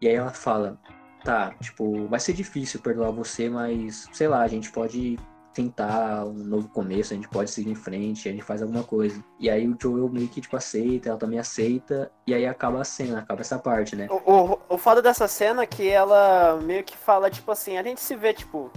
E 0.00 0.08
aí 0.08 0.14
ela 0.14 0.30
fala: 0.30 0.78
"Tá, 1.24 1.54
tipo, 1.60 2.06
vai 2.08 2.20
ser 2.20 2.32
difícil 2.34 2.80
perdoar 2.80 3.10
você, 3.12 3.48
mas 3.48 4.08
sei 4.12 4.28
lá, 4.28 4.42
a 4.42 4.48
gente 4.48 4.70
pode 4.70 5.18
tentar 5.54 6.24
um 6.24 6.32
novo 6.32 6.68
começo, 6.68 7.12
a 7.12 7.16
gente 7.16 7.28
pode 7.28 7.50
seguir 7.50 7.70
em 7.70 7.74
frente, 7.74 8.28
a 8.28 8.32
gente 8.32 8.42
faz 8.42 8.60
alguma 8.60 8.82
coisa. 8.82 9.22
E 9.38 9.48
aí 9.48 9.66
o 9.68 9.76
Joel 9.80 10.08
meio 10.08 10.28
que, 10.28 10.40
tipo, 10.40 10.56
aceita, 10.56 11.08
ela 11.08 11.18
também 11.18 11.38
aceita, 11.38 12.10
e 12.26 12.34
aí 12.34 12.44
acaba 12.44 12.80
a 12.80 12.84
cena, 12.84 13.20
acaba 13.20 13.40
essa 13.40 13.58
parte, 13.58 13.94
né? 13.94 14.08
O, 14.10 14.32
o, 14.32 14.58
o 14.68 14.78
foda 14.78 15.00
dessa 15.00 15.28
cena 15.28 15.62
é 15.62 15.66
que 15.66 15.88
ela 15.88 16.58
meio 16.60 16.82
que 16.82 16.96
fala, 16.96 17.30
tipo 17.30 17.50
assim, 17.52 17.78
a 17.78 17.82
gente 17.82 18.00
se 18.00 18.16
vê, 18.16 18.34
tipo. 18.34 18.70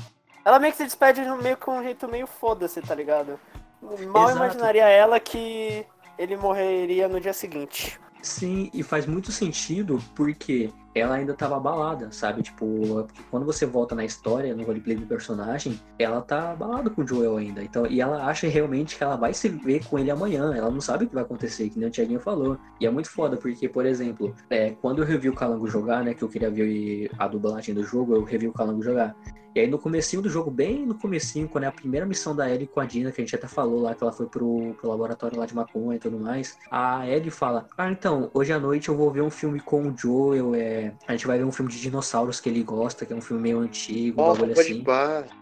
Ela 0.46 0.60
meio 0.60 0.72
que 0.72 0.78
se 0.78 0.86
despede 0.86 1.22
meio 1.22 1.58
com 1.58 1.80
um 1.80 1.84
jeito 1.84 2.08
meio 2.08 2.28
foda-se, 2.28 2.80
tá 2.82 2.96
ligado? 2.96 3.38
Mal 3.82 4.30
Exato. 4.30 4.38
imaginaria 4.38 4.88
ela 4.88 5.20
que 5.20 5.86
ele 6.18 6.38
morreria 6.38 7.08
no 7.08 7.20
dia 7.20 7.34
seguinte. 7.34 8.00
Sim, 8.22 8.70
e 8.74 8.84
faz 8.84 9.06
muito 9.06 9.32
sentido 9.32 10.02
porque 10.16 10.72
ela 10.98 11.16
ainda 11.16 11.34
tava 11.34 11.58
abalada, 11.58 12.12
sabe? 12.12 12.42
Tipo, 12.42 13.08
quando 13.30 13.46
você 13.46 13.66
volta 13.66 13.96
na 13.96 14.06
história, 14.06 14.56
no 14.56 14.64
roleplay 14.64 14.96
do 14.96 15.06
personagem, 15.06 15.80
ela 16.00 16.22
tá 16.22 16.52
abalada 16.52 16.90
com 16.90 17.02
o 17.02 17.08
Joel 17.08 17.38
ainda. 17.38 17.64
Então, 17.64 17.86
e 17.88 18.02
ela 18.02 18.26
acha 18.26 18.48
realmente 18.48 18.98
que 18.98 19.04
ela 19.04 19.16
vai 19.16 19.34
se 19.34 19.50
ver 19.50 19.86
com 19.86 19.98
ele 20.00 20.12
amanhã. 20.12 20.54
Ela 20.56 20.72
não 20.72 20.82
sabe 20.82 21.06
o 21.06 21.08
que 21.08 21.16
vai 21.16 21.24
acontecer, 21.24 21.70
que 21.70 21.80
nem 21.80 21.88
o 21.88 21.92
Tiaguinho 21.92 22.20
falou. 22.20 22.58
E 22.80 22.86
é 22.86 22.90
muito 22.90 23.10
foda, 23.10 23.38
porque, 23.38 23.68
por 23.68 23.86
exemplo, 23.86 24.36
é, 24.50 24.72
quando 24.72 25.02
eu 25.02 25.06
revi 25.06 25.30
o 25.30 25.34
Calango 25.34 25.68
jogar, 25.68 26.04
né? 26.04 26.14
Que 26.14 26.24
eu 26.24 26.30
queria 26.30 26.50
ver 26.50 27.10
a 27.18 27.28
dublagem 27.28 27.74
do 27.74 27.84
jogo, 27.84 28.16
eu 28.16 28.24
revi 28.24 28.48
o 28.48 28.54
Calango 28.54 28.82
jogar. 28.82 29.16
E 29.58 29.60
aí 29.60 29.68
no 29.68 29.80
comecinho 29.80 30.22
do 30.22 30.30
jogo, 30.30 30.52
bem 30.52 30.86
no 30.86 30.94
comecinho, 30.94 31.50
quando 31.50 31.64
é 31.64 31.68
a 31.68 31.72
primeira 31.72 32.06
missão 32.06 32.36
da 32.36 32.48
Ellie 32.48 32.68
com 32.68 32.80
a 32.80 32.86
Dina, 32.86 33.12
que 33.12 33.20
a 33.20 33.24
gente 33.24 33.36
até 33.36 33.48
falou 33.48 33.82
lá, 33.82 33.96
que 33.96 34.04
ela 34.04 34.14
foi 34.14 34.28
pro, 34.28 34.76
pro 34.80 34.88
laboratório 34.88 35.36
lá 35.36 35.48
de 35.48 35.56
maconha 35.56 35.96
e 35.96 36.00
tudo 36.00 36.20
mais, 36.20 36.56
a 36.70 37.08
Ellie 37.10 37.32
fala, 37.32 37.66
ah, 37.76 37.90
então, 37.90 38.30
hoje 38.36 38.54
à 38.54 38.60
noite 38.60 38.90
eu 38.90 38.96
vou 38.96 39.10
ver 39.10 39.22
um 39.22 39.32
filme 39.32 39.60
com 39.60 39.90
o 39.90 39.98
Joel, 39.98 40.54
é... 40.54 40.87
a 41.08 41.12
gente 41.12 41.28
vai 41.28 41.38
ver 41.38 41.44
um 41.44 41.52
filme 41.52 41.72
de 41.72 41.80
dinossauros 41.80 42.40
que 42.40 42.50
ele 42.50 42.64
gosta, 42.64 43.06
que 43.06 43.14
é 43.14 43.16
um 43.16 43.22
filme 43.22 43.42
meio 43.42 43.60
antigo, 43.60 44.22
um 44.22 44.26
bagulho 44.28 44.52
assim. 44.54 44.84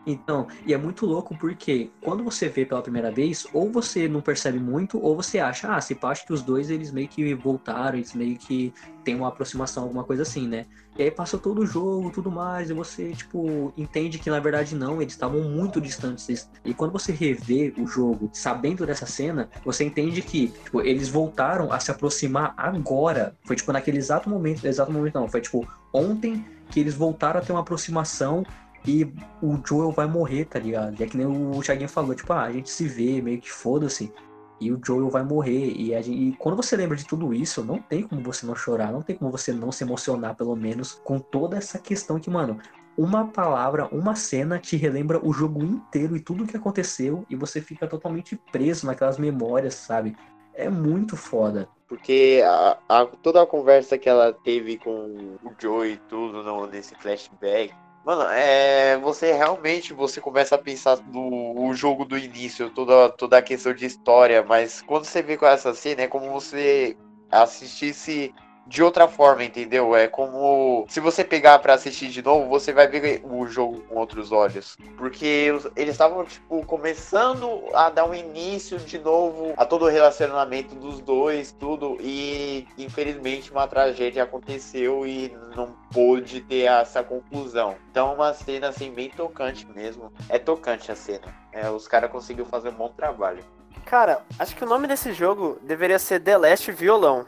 Então, 0.06 0.48
e 0.66 0.74
é 0.74 0.78
muito 0.78 1.06
louco 1.06 1.38
porque 1.38 1.90
quando 2.02 2.24
você 2.24 2.48
vê 2.50 2.66
pela 2.66 2.82
primeira 2.82 3.12
vez, 3.12 3.46
ou 3.54 3.72
você 3.72 4.08
não 4.08 4.22
percebe 4.22 4.60
muito, 4.60 5.02
ou 5.02 5.16
você 5.16 5.40
acha, 5.40 5.76
ah, 5.76 5.82
se 5.82 5.98
acho 6.02 6.26
que 6.26 6.34
os 6.34 6.42
dois 6.42 6.70
eles 6.70 6.92
meio 6.92 7.08
que 7.08 7.34
voltaram, 7.34 7.98
eles 7.98 8.14
meio 8.14 8.38
que 8.38 8.74
tem 9.06 9.16
uma 9.16 9.28
aproximação, 9.28 9.84
alguma 9.84 10.04
coisa 10.04 10.24
assim, 10.24 10.48
né? 10.48 10.66
E 10.98 11.04
aí 11.04 11.12
passa 11.12 11.38
todo 11.38 11.62
o 11.62 11.66
jogo, 11.66 12.10
tudo 12.10 12.32
mais, 12.32 12.70
e 12.70 12.74
você, 12.74 13.12
tipo, 13.12 13.72
entende 13.78 14.18
que 14.18 14.30
na 14.30 14.40
verdade 14.40 14.76
não, 14.76 15.02
eles 15.02 15.14
estavam 15.14 15.42
muito 15.44 15.80
distantes. 15.80 16.50
E 16.66 16.74
quando 16.74 16.92
você 16.92 17.12
revê 17.12 17.74
o 17.78 17.86
jogo 17.86 18.30
sabendo 18.34 18.86
dessa 18.86 19.06
cena, 19.06 19.50
você 19.64 19.84
entende 19.84 20.22
que, 20.22 20.48
tipo, 20.48 20.82
eles 20.82 21.08
voltaram 21.08 21.72
a 21.72 21.80
se 21.80 21.92
aproximar 21.92 22.54
agora. 22.58 23.38
Foi, 23.46 23.56
tipo, 23.56 23.72
naquele 23.72 23.98
exato 23.98 24.30
momento, 24.30 24.66
exato 24.66 24.92
momento 24.92 25.14
não, 25.16 25.28
foi, 25.28 25.42
tipo, 25.42 25.68
ontem 25.94 26.44
que 26.72 26.80
eles 26.80 26.96
voltaram 26.96 27.40
a 27.40 27.44
ter 27.44 27.52
uma 27.52 27.62
aproximação 27.62 28.44
e 28.88 29.06
o 29.42 29.60
Joel 29.66 29.92
vai 29.92 30.08
morrer, 30.08 30.46
tá 30.46 30.60
ligado? 30.60 31.00
E 31.00 31.04
é 31.04 31.08
que 31.08 31.18
nem 31.18 31.26
o 31.28 31.60
Thiaguinho 31.62 31.90
falou, 31.90 32.16
tipo, 32.16 32.32
ah, 32.34 32.44
a 32.44 32.52
gente 32.52 32.70
se 32.70 32.88
vê, 32.88 33.22
meio 33.22 33.40
que 33.40 33.52
foda-se 33.52 34.12
e 34.60 34.72
o 34.72 34.80
Joel 34.84 35.10
vai 35.10 35.24
morrer. 35.24 35.74
E, 35.76 35.88
gente, 36.02 36.12
e, 36.12 36.36
quando 36.38 36.56
você 36.56 36.76
lembra 36.76 36.96
de 36.96 37.06
tudo 37.06 37.34
isso, 37.34 37.64
não 37.64 37.80
tem 37.80 38.04
como 38.04 38.22
você 38.22 38.46
não 38.46 38.56
chorar, 38.56 38.92
não 38.92 39.02
tem 39.02 39.16
como 39.16 39.32
você 39.32 39.52
não 39.52 39.72
se 39.72 39.84
emocionar, 39.84 40.36
pelo 40.36 40.56
menos, 40.56 40.94
com 41.04 41.20
toda 41.20 41.58
essa 41.58 41.80
questão 41.80 42.20
que, 42.20 42.30
mano, 42.30 42.60
uma 42.98 43.28
palavra, 43.28 43.88
uma 43.92 44.16
cena 44.16 44.58
te 44.58 44.78
relembra 44.78 45.20
o 45.24 45.34
jogo 45.34 45.64
inteiro 45.64 46.16
e 46.16 46.20
tudo 46.20 46.44
o 46.44 46.48
que 46.48 46.56
aconteceu, 46.56 47.26
e 47.30 47.36
você 47.36 47.62
fica 47.62 47.88
totalmente 47.88 48.36
preso 48.52 48.86
naquelas 48.86 49.18
memórias, 49.18 49.76
sabe? 49.76 50.16
É 50.54 50.70
muito 50.70 51.18
foda. 51.18 51.68
Porque 51.88 52.42
a, 52.44 52.78
a, 52.88 53.06
toda 53.06 53.42
a 53.42 53.46
conversa 53.46 53.98
que 53.98 54.10
ela 54.10 54.34
teve 54.34 54.78
com 54.78 55.38
o 55.44 55.52
Joe 55.60 55.92
e 55.92 55.98
tudo 55.98 56.42
no, 56.42 56.66
nesse 56.66 56.96
flashback, 56.96 57.74
Mano, 58.06 58.22
é, 58.30 58.98
você 59.00 59.34
realmente 59.34 59.92
você 59.92 60.22
começa 60.22 60.54
a 60.54 60.60
pensar 60.60 61.00
no 61.12 61.74
jogo 61.74 62.06
do 62.06 62.16
início, 62.16 62.70
toda, 62.70 63.10
toda 63.10 63.40
a 63.40 63.42
questão 63.42 63.74
de 63.74 63.88
história, 63.88 64.44
mas 64.44 64.80
quando 64.84 65.06
você 65.06 65.24
vê 65.24 65.36
com 65.36 65.48
essa 65.48 65.74
cena, 65.74 66.04
é 66.04 66.08
como 66.08 66.32
você 66.32 66.96
assistisse 67.32 68.32
de 68.66 68.84
outra 68.84 69.08
forma, 69.08 69.44
entendeu? 69.44 69.96
É 69.96 70.08
como 70.08 70.86
se 70.90 71.00
você 71.00 71.24
pegar 71.24 71.60
para 71.60 71.74
assistir 71.74 72.08
de 72.10 72.22
novo, 72.22 72.50
você 72.50 72.74
vai 72.74 72.88
ver 72.88 73.22
o 73.24 73.46
jogo 73.48 73.82
com 73.82 73.96
outros 73.96 74.32
olhos, 74.32 74.78
porque 74.98 75.52
eles 75.76 75.92
estavam 75.92 76.24
tipo 76.26 76.66
começando 76.66 77.64
a 77.74 77.90
dar 77.90 78.06
um 78.06 78.14
início 78.14 78.78
de 78.80 78.98
novo 78.98 79.54
a 79.58 79.66
todo 79.66 79.86
o 79.86 79.90
relacionamento 79.90 80.76
dos 80.76 81.00
dois, 81.00 81.52
tudo 81.52 81.98
e 82.00 82.68
infelizmente 82.78 83.52
uma 83.52 83.68
tragédia 83.68 84.24
aconteceu 84.24 85.06
e 85.06 85.36
não 85.56 85.76
pôde 85.92 86.42
ter 86.42 86.64
essa 86.64 87.04
conclusão. 87.04 87.76
Então 87.92 88.14
uma 88.14 88.34
cena 88.34 88.70
assim 88.70 88.92
bem 88.92 89.10
tocante 89.10 89.68
mesmo. 89.68 90.12
É 90.30 90.40
tocante 90.40 90.92
a 90.92 90.96
cena. 90.96 91.34
É, 91.52 91.70
os 91.70 91.88
caras 91.88 92.12
conseguiram 92.12 92.48
fazer 92.50 92.70
um 92.70 92.74
bom 92.74 92.90
trabalho. 92.90 93.44
Cara, 93.86 94.22
acho 94.40 94.56
que 94.56 94.64
o 94.64 94.68
nome 94.68 94.88
desse 94.88 95.14
jogo 95.14 95.60
deveria 95.62 96.00
ser 96.00 96.20
The 96.20 96.38
Last 96.38 96.72
Violão. 96.72 97.26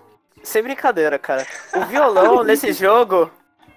Sem 0.47 0.63
brincadeira, 0.63 1.19
cara. 1.19 1.45
O 1.75 1.85
violão 1.87 2.41
nesse 2.45 2.71
jogo. 2.71 3.29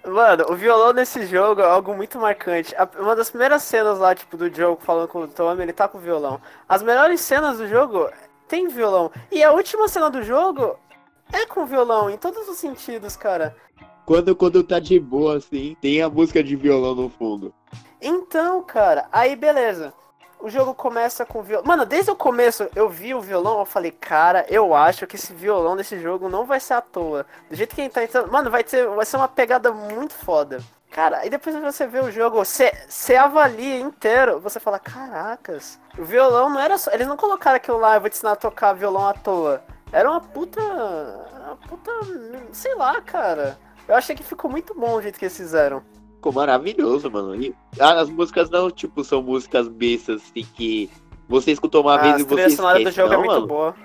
Mano, 0.05 0.45
o 0.49 0.55
violão 0.55 0.93
nesse 0.93 1.25
jogo 1.27 1.59
é 1.59 1.65
algo 1.65 1.93
muito 1.93 2.17
marcante. 2.17 2.73
Uma 2.97 3.13
das 3.13 3.29
primeiras 3.29 3.61
cenas 3.63 3.99
lá, 3.99 4.15
tipo, 4.15 4.37
do 4.37 4.49
jogo 4.49 4.81
falando 4.81 5.09
com 5.09 5.19
o 5.19 5.27
Tommy, 5.27 5.63
ele 5.63 5.73
tá 5.73 5.89
com 5.89 5.97
o 5.97 6.01
violão. 6.01 6.41
As 6.69 6.81
melhores 6.81 7.19
cenas 7.19 7.57
do 7.57 7.67
jogo 7.67 8.09
tem 8.47 8.69
violão. 8.69 9.11
E 9.29 9.43
a 9.43 9.51
última 9.51 9.89
cena 9.89 10.09
do 10.09 10.23
jogo 10.23 10.79
é 11.33 11.45
com 11.45 11.65
violão, 11.65 12.09
em 12.09 12.17
todos 12.17 12.47
os 12.47 12.57
sentidos, 12.57 13.17
cara. 13.17 13.53
Quando, 14.05 14.33
quando 14.33 14.63
tá 14.63 14.79
de 14.79 14.97
boa, 14.97 15.37
assim, 15.37 15.75
tem 15.81 16.01
a 16.01 16.09
música 16.09 16.41
de 16.41 16.55
violão 16.55 16.95
no 16.95 17.09
fundo. 17.09 17.53
Então, 18.01 18.63
cara, 18.63 19.09
aí 19.11 19.35
beleza 19.35 19.93
o 20.41 20.49
jogo 20.49 20.73
começa 20.73 21.25
com 21.25 21.41
violão. 21.41 21.65
Mano, 21.65 21.85
desde 21.85 22.11
o 22.11 22.15
começo 22.15 22.67
eu 22.75 22.89
vi 22.89 23.13
o 23.13 23.21
violão, 23.21 23.59
eu 23.59 23.65
falei, 23.65 23.91
cara, 23.91 24.45
eu 24.49 24.73
acho 24.73 25.05
que 25.07 25.15
esse 25.15 25.33
violão 25.33 25.75
desse 25.75 25.99
jogo 25.99 26.27
não 26.27 26.45
vai 26.45 26.59
ser 26.59 26.73
à 26.73 26.81
toa. 26.81 27.25
Do 27.49 27.55
jeito 27.55 27.75
que 27.75 27.81
ele 27.81 27.89
tá 27.89 28.03
entrando. 28.03 28.31
Mano, 28.31 28.49
vai, 28.49 28.63
ter, 28.63 28.87
vai 28.87 29.05
ser 29.05 29.17
uma 29.17 29.27
pegada 29.27 29.71
muito 29.71 30.13
foda. 30.13 30.59
Cara, 30.89 31.19
aí 31.19 31.29
depois 31.29 31.55
você 31.55 31.87
vê 31.87 31.99
o 31.99 32.11
jogo, 32.11 32.43
você, 32.43 33.15
avalia 33.15 33.79
inteiro, 33.79 34.41
você 34.41 34.59
fala, 34.59 34.77
caracas, 34.77 35.79
o 35.97 36.03
violão 36.03 36.49
não 36.49 36.59
era 36.59 36.77
só. 36.77 36.91
Eles 36.91 37.07
não 37.07 37.15
colocaram 37.15 37.55
aquilo 37.55 37.77
lá, 37.77 37.95
eu 37.95 38.01
vou 38.01 38.09
te 38.09 38.13
ensinar 38.13 38.33
a 38.33 38.35
tocar 38.35 38.73
violão 38.73 39.07
à 39.07 39.13
toa. 39.13 39.63
Era 39.91 40.09
uma 40.09 40.19
puta. 40.19 40.61
Uma 40.61 41.55
puta. 41.67 41.91
Sei 42.51 42.75
lá, 42.75 42.99
cara. 43.01 43.57
Eu 43.87 43.95
achei 43.95 44.15
que 44.15 44.23
ficou 44.23 44.49
muito 44.49 44.73
bom 44.73 44.95
o 44.95 45.01
jeito 45.01 45.17
que 45.17 45.25
eles 45.25 45.35
fizeram 45.35 45.83
ficou 46.21 46.31
maravilhoso, 46.31 47.09
mano. 47.09 47.35
E 47.35 47.53
as 47.79 48.07
músicas 48.09 48.49
não, 48.51 48.69
tipo, 48.69 49.03
são 49.03 49.23
músicas 49.23 49.67
bestas, 49.67 50.21
assim, 50.21 50.47
que 50.53 50.89
você 51.27 51.51
escutou 51.51 51.81
uma 51.81 51.95
ah, 51.95 51.97
vez 51.97 52.21
e 52.21 52.23
você 52.23 52.41
esquece. 52.41 52.53
A 52.53 52.57
sonora 52.57 52.83
do 52.83 52.91
jogo 52.91 53.13
é 53.13 53.17
não, 53.17 53.23
é 53.23 53.25
muito 53.25 53.33
mano. 53.33 53.47
boa. 53.47 53.75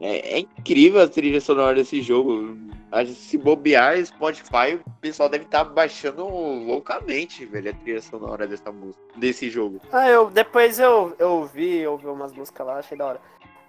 É, 0.00 0.38
é, 0.38 0.38
incrível 0.40 1.02
a 1.02 1.06
trilha 1.06 1.40
sonora 1.40 1.74
desse 1.76 2.00
jogo. 2.00 2.56
Se 3.14 3.38
bobear, 3.38 4.04
Spotify, 4.04 4.74
o 4.74 4.90
pessoal 5.00 5.28
deve 5.28 5.44
estar 5.44 5.64
tá 5.64 5.70
baixando 5.70 6.26
loucamente, 6.26 7.46
velho, 7.46 7.70
a 7.70 7.74
trilha 7.74 8.02
sonora 8.02 8.46
dessa 8.46 8.72
música, 8.72 9.02
desse 9.16 9.48
jogo. 9.48 9.80
Ah, 9.92 10.08
eu 10.08 10.30
depois 10.30 10.78
eu, 10.78 11.14
eu 11.18 11.30
ouvi, 11.30 11.86
ouvi 11.86 12.06
umas 12.06 12.32
músicas 12.32 12.66
lá, 12.66 12.78
achei 12.78 12.98
da 12.98 13.06
hora. 13.06 13.20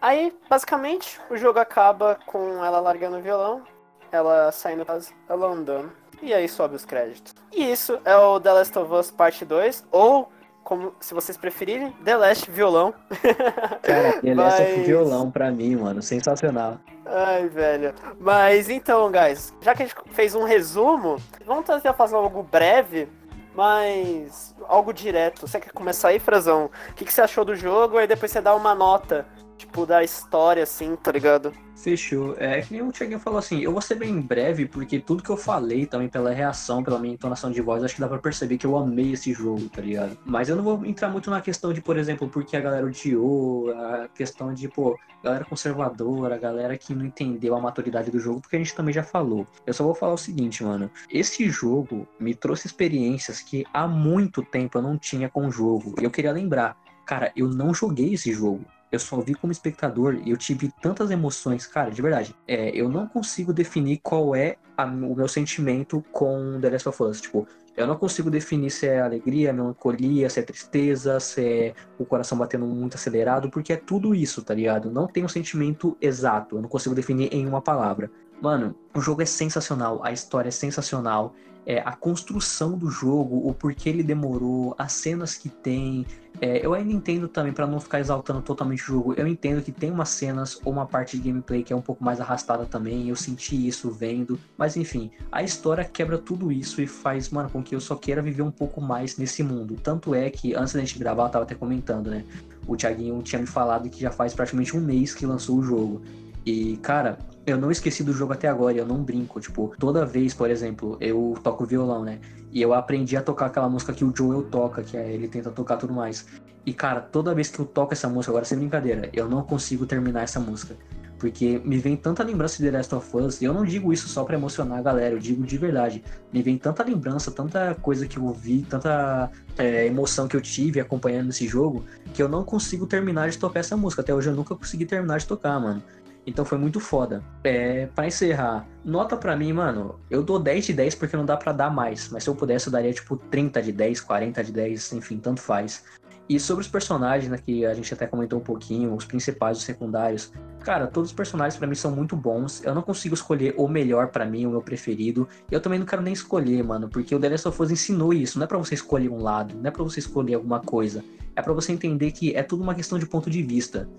Aí, 0.01 0.33
basicamente, 0.49 1.21
o 1.29 1.37
jogo 1.37 1.59
acaba 1.59 2.19
com 2.25 2.63
ela 2.65 2.81
largando 2.81 3.17
o 3.17 3.21
violão, 3.21 3.63
ela 4.11 4.51
saindo, 4.51 4.85
ela 5.29 5.47
andando. 5.47 6.02
E 6.23 6.33
aí 6.33 6.47
sobe 6.47 6.75
os 6.75 6.85
créditos. 6.85 7.35
E 7.51 7.69
isso 7.69 7.99
é 8.05 8.15
o 8.15 8.39
The 8.39 8.53
Last 8.53 8.79
of 8.79 8.93
Us 8.93 9.11
Parte 9.11 9.43
2, 9.43 9.85
ou, 9.91 10.31
como 10.63 10.95
se 11.01 11.13
vocês 11.13 11.37
preferirem, 11.37 11.91
The 12.05 12.15
Last 12.15 12.49
Violão. 12.49 12.93
Cara, 13.83 14.21
The 14.21 14.33
Last 14.33 14.61
Mas... 14.61 14.73
of 14.73 14.83
Violão 14.83 15.29
pra 15.29 15.51
mim, 15.51 15.75
mano, 15.75 16.01
sensacional. 16.01 16.79
Ai, 17.05 17.49
velho. 17.49 17.93
Mas 18.21 18.69
então, 18.69 19.11
guys, 19.11 19.53
já 19.59 19.75
que 19.75 19.83
a 19.83 19.85
gente 19.85 19.97
fez 20.11 20.33
um 20.33 20.45
resumo, 20.45 21.17
vamos 21.45 21.65
tentar 21.65 21.91
fazer 21.91 22.15
algo 22.15 22.41
breve, 22.41 23.09
mas 23.53 24.55
algo 24.69 24.93
direto. 24.93 25.45
Você 25.45 25.59
quer 25.59 25.73
começar 25.73 26.07
aí, 26.07 26.19
Frazão? 26.19 26.71
O 26.89 26.93
que, 26.93 27.03
que 27.03 27.13
você 27.13 27.21
achou 27.21 27.43
do 27.43 27.53
jogo? 27.53 27.97
Aí 27.97 28.07
depois 28.07 28.31
você 28.31 28.39
dá 28.39 28.55
uma 28.55 28.73
nota 28.73 29.27
tipo, 29.73 29.87
da 29.87 30.03
história, 30.03 30.61
assim, 30.61 30.95
tá 30.95 31.11
ligado? 31.11 31.51
Fechou. 31.75 32.35
É 32.37 32.61
que 32.61 32.71
nem 32.71 32.83
o 32.83 32.91
Thiaguinho 32.91 33.19
falou 33.19 33.39
assim, 33.39 33.61
eu 33.61 33.71
vou 33.71 33.81
ser 33.81 33.95
bem 33.95 34.21
breve, 34.21 34.67
porque 34.67 34.99
tudo 34.99 35.23
que 35.23 35.29
eu 35.31 35.35
falei 35.35 35.87
também 35.87 36.07
pela 36.07 36.31
reação, 36.31 36.83
pela 36.83 36.99
minha 36.99 37.15
entonação 37.15 37.51
de 37.51 37.59
voz, 37.59 37.83
acho 37.83 37.95
que 37.95 38.01
dá 38.01 38.07
pra 38.07 38.19
perceber 38.19 38.59
que 38.59 38.67
eu 38.67 38.77
amei 38.77 39.13
esse 39.13 39.33
jogo, 39.33 39.67
tá 39.69 39.81
ligado? 39.81 40.15
Mas 40.23 40.47
eu 40.47 40.55
não 40.55 40.63
vou 40.63 40.85
entrar 40.85 41.09
muito 41.09 41.31
na 41.31 41.41
questão 41.41 41.73
de, 41.73 41.81
por 41.81 41.97
exemplo, 41.97 42.29
porque 42.29 42.55
a 42.55 42.61
galera 42.61 42.85
odiou, 42.85 43.71
a 43.71 44.07
questão 44.09 44.53
de, 44.53 44.69
pô, 44.69 44.97
galera 45.23 45.43
conservadora, 45.43 46.35
a 46.35 46.37
galera 46.37 46.77
que 46.77 46.93
não 46.93 47.05
entendeu 47.05 47.55
a 47.55 47.59
maturidade 47.59 48.11
do 48.11 48.19
jogo, 48.19 48.41
porque 48.41 48.55
a 48.55 48.59
gente 48.59 48.75
também 48.75 48.93
já 48.93 49.03
falou. 49.03 49.47
Eu 49.65 49.73
só 49.73 49.83
vou 49.83 49.95
falar 49.95 50.13
o 50.13 50.17
seguinte, 50.17 50.63
mano. 50.63 50.91
Esse 51.09 51.49
jogo 51.49 52.07
me 52.19 52.35
trouxe 52.35 52.67
experiências 52.67 53.41
que 53.41 53.65
há 53.73 53.87
muito 53.87 54.43
tempo 54.43 54.77
eu 54.77 54.81
não 54.83 54.97
tinha 54.97 55.27
com 55.27 55.47
o 55.47 55.51
jogo. 55.51 55.95
E 55.99 56.03
eu 56.03 56.11
queria 56.11 56.31
lembrar, 56.31 56.77
cara, 57.05 57.31
eu 57.35 57.47
não 57.49 57.73
joguei 57.73 58.13
esse 58.13 58.31
jogo 58.31 58.63
eu 58.93 58.99
só 58.99 59.19
vi 59.19 59.33
como 59.33 59.51
espectador 59.51 60.21
e 60.23 60.29
eu 60.29 60.37
tive 60.37 60.71
tantas 60.79 61.09
emoções, 61.09 61.65
cara, 61.65 61.89
de 61.89 61.99
verdade. 61.99 62.35
É, 62.47 62.69
eu 62.69 62.87
não 62.87 63.07
consigo 63.07 63.51
definir 63.51 63.99
qual 64.03 64.35
é 64.35 64.57
a, 64.77 64.85
o 64.85 65.15
meu 65.15 65.27
sentimento 65.27 66.05
com 66.11 66.59
The 66.61 66.69
Last 66.69 66.89
of 66.89 67.03
Us. 67.03 67.19
Tipo, 67.21 67.47
eu 67.75 67.87
não 67.87 67.95
consigo 67.95 68.29
definir 68.29 68.69
se 68.69 68.85
é 68.85 69.01
alegria, 69.01 69.51
melancolia, 69.51 70.29
se 70.29 70.39
é 70.39 70.43
tristeza, 70.43 71.19
se 71.19 71.41
é 71.43 71.73
o 71.97 72.05
coração 72.05 72.37
batendo 72.37 72.67
muito 72.67 72.93
acelerado, 72.93 73.49
porque 73.49 73.73
é 73.73 73.77
tudo 73.77 74.13
isso, 74.13 74.43
tá 74.43 74.53
ligado? 74.53 74.91
Não 74.91 75.07
tem 75.07 75.25
um 75.25 75.27
sentimento 75.27 75.97
exato, 75.99 76.57
eu 76.57 76.61
não 76.61 76.69
consigo 76.69 76.93
definir 76.93 77.33
em 77.33 77.47
uma 77.47 77.63
palavra. 77.63 78.11
Mano, 78.39 78.75
o 78.93 79.01
jogo 79.01 79.23
é 79.23 79.25
sensacional, 79.25 80.01
a 80.03 80.11
história 80.11 80.49
é 80.49 80.51
sensacional, 80.51 81.33
é, 81.65 81.79
a 81.79 81.95
construção 81.95 82.77
do 82.77 82.91
jogo, 82.91 83.47
o 83.47 83.53
porquê 83.53 83.89
ele 83.89 84.03
demorou, 84.03 84.75
as 84.77 84.93
cenas 84.93 85.35
que 85.35 85.49
tem, 85.49 86.05
É, 86.41 86.65
eu 86.65 86.73
ainda 86.73 86.91
entendo 86.91 87.27
também, 87.27 87.53
para 87.53 87.67
não 87.67 87.79
ficar 87.79 87.99
exaltando 87.99 88.41
totalmente 88.41 88.83
o 88.83 88.85
jogo, 88.85 89.13
eu 89.13 89.27
entendo 89.27 89.61
que 89.61 89.71
tem 89.71 89.91
umas 89.91 90.09
cenas 90.09 90.59
ou 90.65 90.73
uma 90.73 90.85
parte 90.85 91.17
de 91.17 91.29
gameplay 91.29 91.63
que 91.63 91.71
é 91.71 91.75
um 91.75 91.81
pouco 91.81 92.03
mais 92.03 92.19
arrastada 92.19 92.65
também, 92.65 93.07
eu 93.07 93.15
senti 93.15 93.67
isso 93.67 93.91
vendo, 93.91 94.37
mas 94.57 94.75
enfim, 94.75 95.11
a 95.31 95.43
história 95.43 95.85
quebra 95.85 96.17
tudo 96.17 96.51
isso 96.51 96.81
e 96.81 96.87
faz, 96.87 97.29
mano, 97.29 97.49
com 97.49 97.63
que 97.63 97.75
eu 97.75 97.79
só 97.79 97.95
queira 97.95 98.21
viver 98.21 98.41
um 98.41 98.51
pouco 98.51 98.81
mais 98.81 99.17
nesse 99.17 99.43
mundo. 99.43 99.75
Tanto 99.81 100.13
é 100.13 100.29
que, 100.29 100.55
antes 100.55 100.73
da 100.73 100.79
gente 100.79 100.97
gravar, 100.99 101.25
eu 101.25 101.29
tava 101.29 101.45
até 101.45 101.55
comentando, 101.55 102.09
né? 102.09 102.25
O 102.67 102.75
Thiaguinho 102.75 103.21
tinha 103.21 103.39
me 103.39 103.47
falado 103.47 103.89
que 103.89 104.01
já 104.01 104.11
faz 104.11 104.33
praticamente 104.33 104.75
um 104.75 104.81
mês 104.81 105.13
que 105.13 105.25
lançou 105.25 105.57
o 105.57 105.63
jogo. 105.63 106.01
E, 106.45 106.77
cara, 106.77 107.17
eu 107.45 107.57
não 107.57 107.71
esqueci 107.71 108.03
do 108.03 108.13
jogo 108.13 108.33
até 108.33 108.47
agora, 108.47 108.77
eu 108.77 108.85
não 108.85 109.03
brinco. 109.03 109.39
Tipo, 109.39 109.73
toda 109.79 110.05
vez, 110.05 110.33
por 110.33 110.49
exemplo, 110.49 110.97
eu 110.99 111.35
toco 111.43 111.65
violão, 111.65 112.03
né? 112.03 112.19
E 112.53 112.61
eu 112.61 112.71
aprendi 112.71 113.17
a 113.17 113.21
tocar 113.21 113.47
aquela 113.47 113.67
música 113.67 113.91
que 113.91 114.05
o 114.05 114.13
Joel 114.15 114.43
toca, 114.43 114.83
que 114.83 114.95
é 114.95 115.11
ele 115.11 115.27
tenta 115.27 115.49
tocar 115.49 115.75
tudo 115.77 115.91
mais. 115.91 116.25
E, 116.63 116.71
cara, 116.71 117.01
toda 117.01 117.33
vez 117.33 117.49
que 117.49 117.59
eu 117.59 117.65
toco 117.65 117.93
essa 117.93 118.07
música, 118.07 118.31
agora 118.31 118.45
sem 118.45 118.59
brincadeira, 118.59 119.09
eu 119.11 119.27
não 119.27 119.41
consigo 119.41 119.87
terminar 119.87 120.21
essa 120.21 120.39
música. 120.39 120.75
Porque 121.17 121.59
me 121.65 121.77
vem 121.77 121.95
tanta 121.95 122.21
lembrança 122.21 122.57
de 122.57 122.69
The 122.69 122.77
Last 122.77 122.95
of 122.95 123.17
Us, 123.17 123.41
e 123.41 123.45
eu 123.45 123.53
não 123.53 123.65
digo 123.65 123.91
isso 123.91 124.07
só 124.07 124.23
para 124.23 124.35
emocionar 124.35 124.79
a 124.79 124.81
galera, 124.81 125.15
eu 125.15 125.19
digo 125.19 125.43
de 125.43 125.57
verdade. 125.57 126.03
Me 126.31 126.43
vem 126.43 126.57
tanta 126.57 126.83
lembrança, 126.83 127.31
tanta 127.31 127.75
coisa 127.75 128.05
que 128.07 128.17
eu 128.17 128.31
vi, 128.31 128.61
tanta 128.61 129.31
é, 129.57 129.87
emoção 129.87 130.27
que 130.27 130.35
eu 130.35 130.41
tive 130.41 130.79
acompanhando 130.79 131.29
esse 131.29 131.47
jogo, 131.47 131.85
que 132.13 132.21
eu 132.21 132.29
não 132.29 132.43
consigo 132.43 132.85
terminar 132.85 133.29
de 133.29 133.37
tocar 133.37 133.61
essa 133.61 133.75
música. 133.75 134.01
Até 134.01 134.13
hoje 134.13 134.29
eu 134.29 134.35
nunca 134.35 134.55
consegui 134.55 134.85
terminar 134.85 135.17
de 135.17 135.25
tocar, 135.25 135.59
mano. 135.59 135.81
Então 136.25 136.45
foi 136.45 136.57
muito 136.57 136.79
foda. 136.79 137.23
É, 137.43 137.87
para 137.87 138.07
encerrar, 138.07 138.67
nota 138.83 139.17
para 139.17 139.35
mim, 139.35 139.51
mano, 139.51 139.99
eu 140.09 140.23
dou 140.23 140.39
10 140.39 140.65
de 140.67 140.73
10 140.73 140.95
porque 140.95 141.17
não 141.17 141.25
dá 141.25 141.35
para 141.35 141.51
dar 141.51 141.69
mais, 141.69 142.09
mas 142.09 142.23
se 142.23 142.29
eu 142.29 142.35
pudesse 142.35 142.67
eu 142.67 142.71
daria 142.71 142.93
tipo 142.93 143.17
30 143.17 143.61
de 143.61 143.71
10, 143.71 144.01
40 144.01 144.43
de 144.43 144.51
10, 144.51 144.93
enfim, 144.93 145.17
tanto 145.17 145.41
faz. 145.41 145.83
E 146.29 146.39
sobre 146.39 146.61
os 146.61 146.69
personagens, 146.69 147.29
né, 147.29 147.37
que 147.37 147.65
a 147.65 147.73
gente 147.73 147.93
até 147.93 148.07
comentou 148.07 148.39
um 148.39 148.41
pouquinho, 148.41 148.95
os 148.95 149.03
principais, 149.03 149.57
os 149.57 149.63
secundários. 149.63 150.31
Cara, 150.61 150.87
todos 150.87 151.09
os 151.09 151.15
personagens 151.15 151.57
para 151.57 151.67
mim 151.67 151.75
são 151.75 151.91
muito 151.91 152.15
bons. 152.15 152.63
Eu 152.63 152.73
não 152.73 152.81
consigo 152.81 153.13
escolher 153.13 153.53
o 153.57 153.67
melhor 153.67 154.07
para 154.07 154.25
mim, 154.25 154.45
o 154.45 154.51
meu 154.51 154.61
preferido. 154.61 155.27
Eu 155.51 155.59
também 155.59 155.77
não 155.77 155.85
quero 155.85 156.01
nem 156.01 156.13
escolher, 156.13 156.63
mano, 156.63 156.87
porque 156.87 157.13
o 157.13 157.19
The 157.19 157.27
Last 157.27 157.47
of 157.49 157.61
Us 157.61 157.71
ensinou 157.71 158.13
isso. 158.13 158.39
Não 158.39 158.45
é 158.45 158.47
para 158.47 158.57
você 158.57 158.73
escolher 158.73 159.09
um 159.09 159.21
lado, 159.21 159.53
não 159.55 159.67
é 159.67 159.71
para 159.71 159.83
você 159.83 159.99
escolher 159.99 160.35
alguma 160.35 160.61
coisa. 160.61 161.03
É 161.35 161.41
para 161.41 161.51
você 161.51 161.73
entender 161.73 162.11
que 162.11 162.33
é 162.33 162.41
tudo 162.41 162.63
uma 162.63 162.73
questão 162.73 162.97
de 162.97 163.05
ponto 163.05 163.29
de 163.29 163.43
vista. 163.43 163.89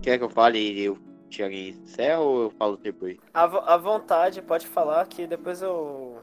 Quer 0.00 0.18
que 0.18 0.24
eu 0.24 0.30
fale 0.30 0.80
eu 0.80 0.96
Tiaguinho, 1.32 1.74
você 1.84 2.12
ou 2.14 2.42
eu 2.42 2.50
falo 2.50 2.76
depois? 2.76 3.16
À, 3.32 3.76
vontade, 3.76 4.42
pode 4.42 4.66
falar 4.66 5.06
que 5.06 5.26
depois 5.26 5.62
eu. 5.62 6.20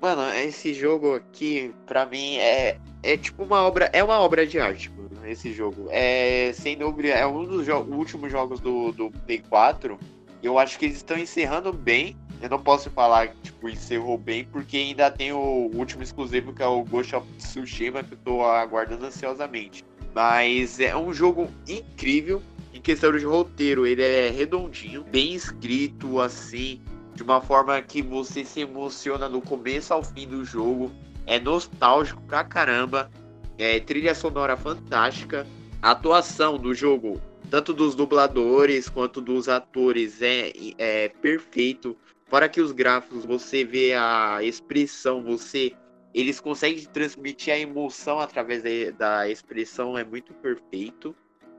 Mano, 0.00 0.22
esse 0.34 0.72
jogo 0.72 1.16
aqui, 1.16 1.74
pra 1.86 2.06
mim, 2.06 2.36
é, 2.36 2.78
é 3.02 3.16
tipo 3.16 3.42
uma 3.42 3.62
obra. 3.62 3.90
É 3.92 4.02
uma 4.02 4.20
obra 4.20 4.46
de 4.46 4.60
arte, 4.60 4.90
mano, 4.90 5.26
esse 5.26 5.52
jogo. 5.52 5.88
É, 5.90 6.52
sem 6.54 6.78
dúvida, 6.78 7.08
é 7.08 7.26
um 7.26 7.44
dos 7.44 7.66
jo 7.66 7.78
últimos 7.78 8.30
jogos 8.30 8.60
do, 8.60 8.92
do 8.92 9.10
Play 9.10 9.42
4. 9.48 9.98
Eu 10.42 10.58
acho 10.58 10.78
que 10.78 10.84
eles 10.84 10.98
estão 10.98 11.18
encerrando 11.18 11.72
bem. 11.72 12.16
Eu 12.40 12.50
não 12.50 12.58
posso 12.58 12.90
falar 12.90 13.28
que 13.28 13.36
tipo, 13.42 13.68
encerrou 13.68 14.18
bem, 14.18 14.44
porque 14.44 14.76
ainda 14.76 15.10
tem 15.10 15.32
o 15.32 15.70
último 15.74 16.02
exclusivo, 16.02 16.52
que 16.52 16.62
é 16.62 16.66
o 16.66 16.84
Ghost 16.84 17.16
of 17.16 17.26
Tsushima, 17.38 18.02
que 18.04 18.12
eu 18.12 18.18
tô 18.18 18.44
aguardando 18.44 19.06
ansiosamente. 19.06 19.84
Mas 20.14 20.78
é 20.78 20.94
um 20.94 21.12
jogo 21.12 21.48
incrível 21.66 22.42
em 22.74 22.80
questão 22.80 23.16
de 23.16 23.24
roteiro, 23.24 23.86
ele 23.86 24.02
é 24.02 24.28
redondinho, 24.28 25.04
bem 25.04 25.32
escrito, 25.32 26.20
assim, 26.20 26.82
de 27.14 27.22
uma 27.22 27.40
forma 27.40 27.80
que 27.80 28.02
você 28.02 28.44
se 28.44 28.62
emociona 28.62 29.28
do 29.28 29.40
começo 29.40 29.94
ao 29.94 30.02
fim 30.02 30.26
do 30.26 30.44
jogo. 30.44 30.90
É 31.24 31.38
nostálgico 31.38 32.20
pra 32.22 32.42
caramba. 32.42 33.08
É 33.56 33.78
trilha 33.78 34.12
sonora 34.12 34.56
fantástica. 34.56 35.46
A 35.80 35.92
atuação 35.92 36.58
do 36.58 36.74
jogo, 36.74 37.20
tanto 37.48 37.72
dos 37.72 37.94
dubladores 37.94 38.88
quanto 38.88 39.20
dos 39.20 39.48
atores, 39.48 40.20
é, 40.20 40.52
é 40.76 41.08
perfeito. 41.08 41.96
Fora 42.26 42.48
que 42.48 42.60
os 42.60 42.72
gráficos, 42.72 43.24
você 43.24 43.64
vê 43.64 43.94
a 43.94 44.42
expressão, 44.42 45.22
você 45.22 45.72
eles 46.12 46.40
conseguem 46.40 46.84
transmitir 46.86 47.54
a 47.54 47.58
emoção 47.58 48.18
através 48.18 48.62
da 48.96 49.28
expressão, 49.28 49.96
é 49.96 50.04
muito 50.04 50.32
perfeito. 50.34 51.14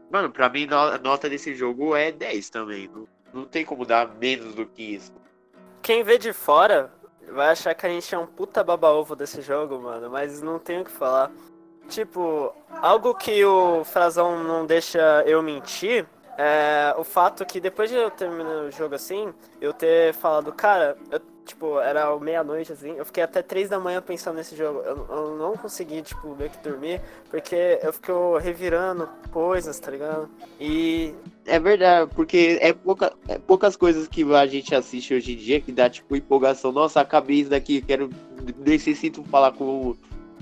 Mano, 0.09 0.29
pra 0.29 0.49
mim, 0.49 0.67
a 0.71 0.97
nota 0.97 1.29
desse 1.29 1.53
jogo 1.55 1.95
é 1.95 2.11
10 2.11 2.49
também. 2.49 2.89
Não, 2.93 3.07
não 3.33 3.45
tem 3.45 3.65
como 3.65 3.85
dar 3.85 4.07
menos 4.15 4.55
do 4.55 4.65
que 4.65 4.95
isso. 4.95 5.11
Quem 5.81 6.03
vê 6.03 6.17
de 6.17 6.33
fora 6.33 6.91
vai 7.31 7.49
achar 7.49 7.73
que 7.73 7.85
a 7.85 7.89
gente 7.89 8.13
é 8.13 8.17
um 8.17 8.27
puta 8.27 8.63
baba-ovo 8.63 9.15
desse 9.15 9.41
jogo, 9.41 9.79
mano, 9.79 10.09
mas 10.09 10.41
não 10.41 10.59
tenho 10.59 10.81
o 10.81 10.85
que 10.85 10.91
falar. 10.91 11.31
Tipo, 11.87 12.53
algo 12.81 13.13
que 13.13 13.43
o 13.45 13.83
Frazão 13.83 14.43
não 14.43 14.65
deixa 14.65 15.23
eu 15.25 15.41
mentir 15.41 16.07
é 16.37 16.93
o 16.97 17.03
fato 17.03 17.45
que 17.45 17.59
depois 17.59 17.89
de 17.89 17.95
eu 17.95 18.11
terminar 18.11 18.63
o 18.63 18.71
jogo 18.71 18.95
assim, 18.95 19.33
eu 19.61 19.71
ter 19.71 20.13
falado, 20.13 20.51
cara, 20.51 20.97
eu 21.11 21.21
tipo, 21.45 21.79
era 21.79 22.17
meia-noite, 22.19 22.73
assim, 22.73 22.95
eu 22.97 23.05
fiquei 23.05 23.23
até 23.23 23.41
três 23.41 23.69
da 23.69 23.79
manhã 23.79 24.01
pensando 24.01 24.35
nesse 24.35 24.55
jogo. 24.55 24.79
Eu, 24.79 25.05
eu, 25.09 25.37
não 25.37 25.55
consegui, 25.55 26.01
tipo, 26.01 26.35
meio 26.35 26.49
que 26.49 26.57
dormir, 26.57 27.01
porque 27.29 27.79
eu 27.81 27.93
fiquei 27.93 28.13
revirando 28.41 29.07
coisas, 29.31 29.79
tá 29.79 29.91
ligado? 29.91 30.29
E. 30.59 31.13
É 31.45 31.59
verdade, 31.59 32.09
porque 32.15 32.57
é, 32.59 32.73
pouca, 32.73 33.13
é 33.27 33.37
poucas 33.37 33.75
coisas 33.75 34.07
que 34.07 34.23
a 34.33 34.47
gente 34.47 34.73
assiste 34.73 35.13
hoje 35.13 35.33
em 35.33 35.37
dia 35.37 35.61
que 35.61 35.71
dá, 35.71 35.89
tipo, 35.89 36.15
empolgação. 36.15 36.71
Nossa, 36.71 36.99
acabei 36.99 37.37
isso 37.41 37.51
daqui, 37.51 37.81
quero. 37.81 38.09
Necessito 38.57 39.23
falar 39.25 39.51
com 39.51 39.95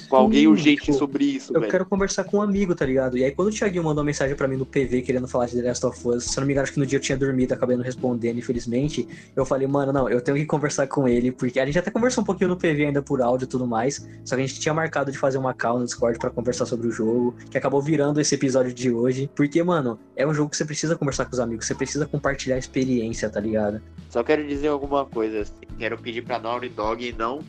com 0.09 0.15
alguém 0.15 0.47
urgente 0.47 0.83
tipo, 0.83 0.97
sobre 0.97 1.25
isso, 1.25 1.53
Eu 1.53 1.59
velho. 1.61 1.71
quero 1.71 1.85
conversar 1.85 2.23
com 2.23 2.37
um 2.37 2.41
amigo, 2.41 2.75
tá 2.75 2.85
ligado? 2.85 3.17
E 3.17 3.23
aí 3.23 3.31
quando 3.31 3.49
o 3.49 3.51
Thiaguinho 3.51 3.83
mandou 3.83 4.01
uma 4.01 4.05
mensagem 4.05 4.35
para 4.35 4.47
mim 4.47 4.57
no 4.57 4.65
PV 4.65 5.01
querendo 5.01 5.27
falar 5.27 5.45
de 5.45 5.61
The 5.61 5.67
Last 5.67 5.85
of 5.85 6.07
Us, 6.07 6.23
se 6.25 6.37
eu 6.37 6.41
não 6.41 6.47
me 6.47 6.53
engano, 6.53 6.63
acho 6.63 6.73
que 6.73 6.79
no 6.79 6.85
dia 6.85 6.97
eu 6.97 7.01
tinha 7.01 7.17
dormido, 7.17 7.53
acabei 7.53 7.75
não 7.75 7.83
respondendo, 7.83 8.37
infelizmente. 8.37 9.07
Eu 9.35 9.45
falei, 9.45 9.67
mano, 9.67 9.93
não, 9.93 10.09
eu 10.09 10.21
tenho 10.21 10.37
que 10.37 10.45
conversar 10.45 10.87
com 10.87 11.07
ele, 11.07 11.31
porque 11.31 11.59
a 11.59 11.65
gente 11.65 11.77
até 11.77 11.91
conversou 11.91 12.23
um 12.23 12.25
pouquinho 12.25 12.49
no 12.49 12.57
PV 12.57 12.85
ainda 12.85 13.01
por 13.01 13.21
áudio 13.21 13.45
e 13.45 13.47
tudo 13.47 13.65
mais, 13.67 14.07
só 14.23 14.35
que 14.35 14.41
a 14.41 14.45
gente 14.45 14.59
tinha 14.59 14.73
marcado 14.73 15.11
de 15.11 15.17
fazer 15.17 15.37
uma 15.37 15.53
call 15.53 15.79
no 15.79 15.85
Discord 15.85 16.17
para 16.19 16.29
conversar 16.29 16.65
sobre 16.65 16.87
o 16.87 16.91
jogo, 16.91 17.35
que 17.49 17.57
acabou 17.57 17.81
virando 17.81 18.19
esse 18.19 18.35
episódio 18.35 18.73
de 18.73 18.91
hoje, 18.91 19.29
porque, 19.35 19.61
mano, 19.63 19.99
é 20.15 20.25
um 20.25 20.33
jogo 20.33 20.49
que 20.49 20.57
você 20.57 20.65
precisa 20.65 20.95
conversar 20.95 21.25
com 21.25 21.33
os 21.33 21.39
amigos, 21.39 21.65
você 21.65 21.75
precisa 21.75 22.05
compartilhar 22.05 22.55
a 22.55 22.59
experiência, 22.59 23.29
tá 23.29 23.39
ligado? 23.39 23.81
Só 24.09 24.23
quero 24.23 24.45
dizer 24.45 24.67
alguma 24.67 25.05
coisa, 25.05 25.41
assim, 25.41 25.53
quero 25.77 25.97
pedir 25.97 26.23
pra 26.23 26.39
Naughty 26.39 26.69
Dog 26.69 27.15
não 27.17 27.39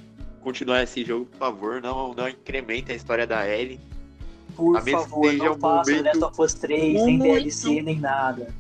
continuar 0.44 0.83
esse 0.83 1.04
jogo, 1.04 1.24
por 1.26 1.38
favor. 1.38 1.83
Não, 1.83 2.14
não 2.14 2.28
incrementa 2.28 2.92
a 2.92 2.94
história 2.94 3.26
da 3.26 3.48
Ellie. 3.48 3.80
Por 4.54 4.80
favor, 4.80 5.33
não 5.33 5.54
um 5.54 5.59
faça 5.59 5.90
momento... 5.90 6.04
Last 6.04 6.24
of 6.24 6.42
Us 6.42 6.54
3, 6.54 6.94
muito... 6.94 7.04
nem 7.07 7.18
DLC, 7.18 7.83
nem 7.83 7.98
nada. 7.98 8.54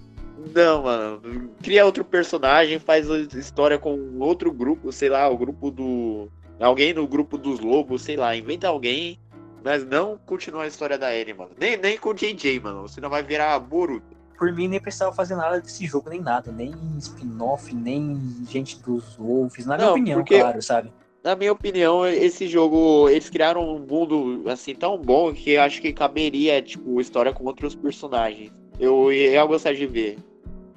Não, 0.52 0.82
mano. 0.82 1.50
Cria 1.62 1.86
outro 1.86 2.04
personagem, 2.04 2.78
faz 2.78 3.08
história 3.34 3.78
com 3.78 4.18
outro 4.18 4.52
grupo, 4.52 4.90
sei 4.90 5.08
lá, 5.08 5.28
o 5.28 5.36
grupo 5.36 5.70
do. 5.70 6.28
Alguém 6.60 6.92
no 6.92 7.06
grupo 7.06 7.38
dos 7.38 7.60
lobos, 7.60 8.02
sei 8.02 8.16
lá, 8.16 8.34
inventa 8.34 8.68
alguém, 8.68 9.18
mas 9.62 9.84
não 9.84 10.18
continua 10.26 10.64
a 10.64 10.66
história 10.66 10.98
da 10.98 11.14
Ellie, 11.14 11.34
mano. 11.34 11.50
Nem, 11.58 11.76
nem 11.76 11.98
com 11.98 12.10
o 12.10 12.14
JJ, 12.14 12.60
mano. 12.60 12.82
Você 12.82 13.00
não 13.00 13.10
vai 13.10 13.22
virar 13.22 13.58
Boruto. 13.58 14.14
Por 14.36 14.52
mim, 14.52 14.68
nem 14.68 14.80
precisava 14.80 15.14
fazer 15.14 15.36
nada 15.36 15.60
desse 15.60 15.86
jogo, 15.86 16.10
nem 16.10 16.20
nada. 16.20 16.50
Nem 16.50 16.74
spin-off, 16.98 17.72
nem 17.74 18.20
gente 18.48 18.80
dos 18.80 19.16
Wolves. 19.16 19.64
Na 19.64 19.76
minha 19.76 19.86
não, 19.86 19.92
opinião, 19.94 20.18
porque... 20.18 20.38
claro, 20.38 20.60
sabe? 20.60 20.92
Na 21.24 21.34
minha 21.34 21.52
opinião, 21.52 22.06
esse 22.06 22.46
jogo, 22.46 23.08
eles 23.08 23.30
criaram 23.30 23.76
um 23.76 23.78
mundo 23.78 24.42
assim 24.46 24.74
tão 24.74 24.98
bom 24.98 25.32
que 25.32 25.52
eu 25.52 25.62
acho 25.62 25.80
que 25.80 25.90
caberia, 25.90 26.60
tipo, 26.60 27.00
história 27.00 27.32
com 27.32 27.44
outros 27.44 27.74
personagens. 27.74 28.52
Eu 28.78 29.10
ia 29.10 29.44
gostar 29.46 29.72
de 29.72 29.86
ver. 29.86 30.18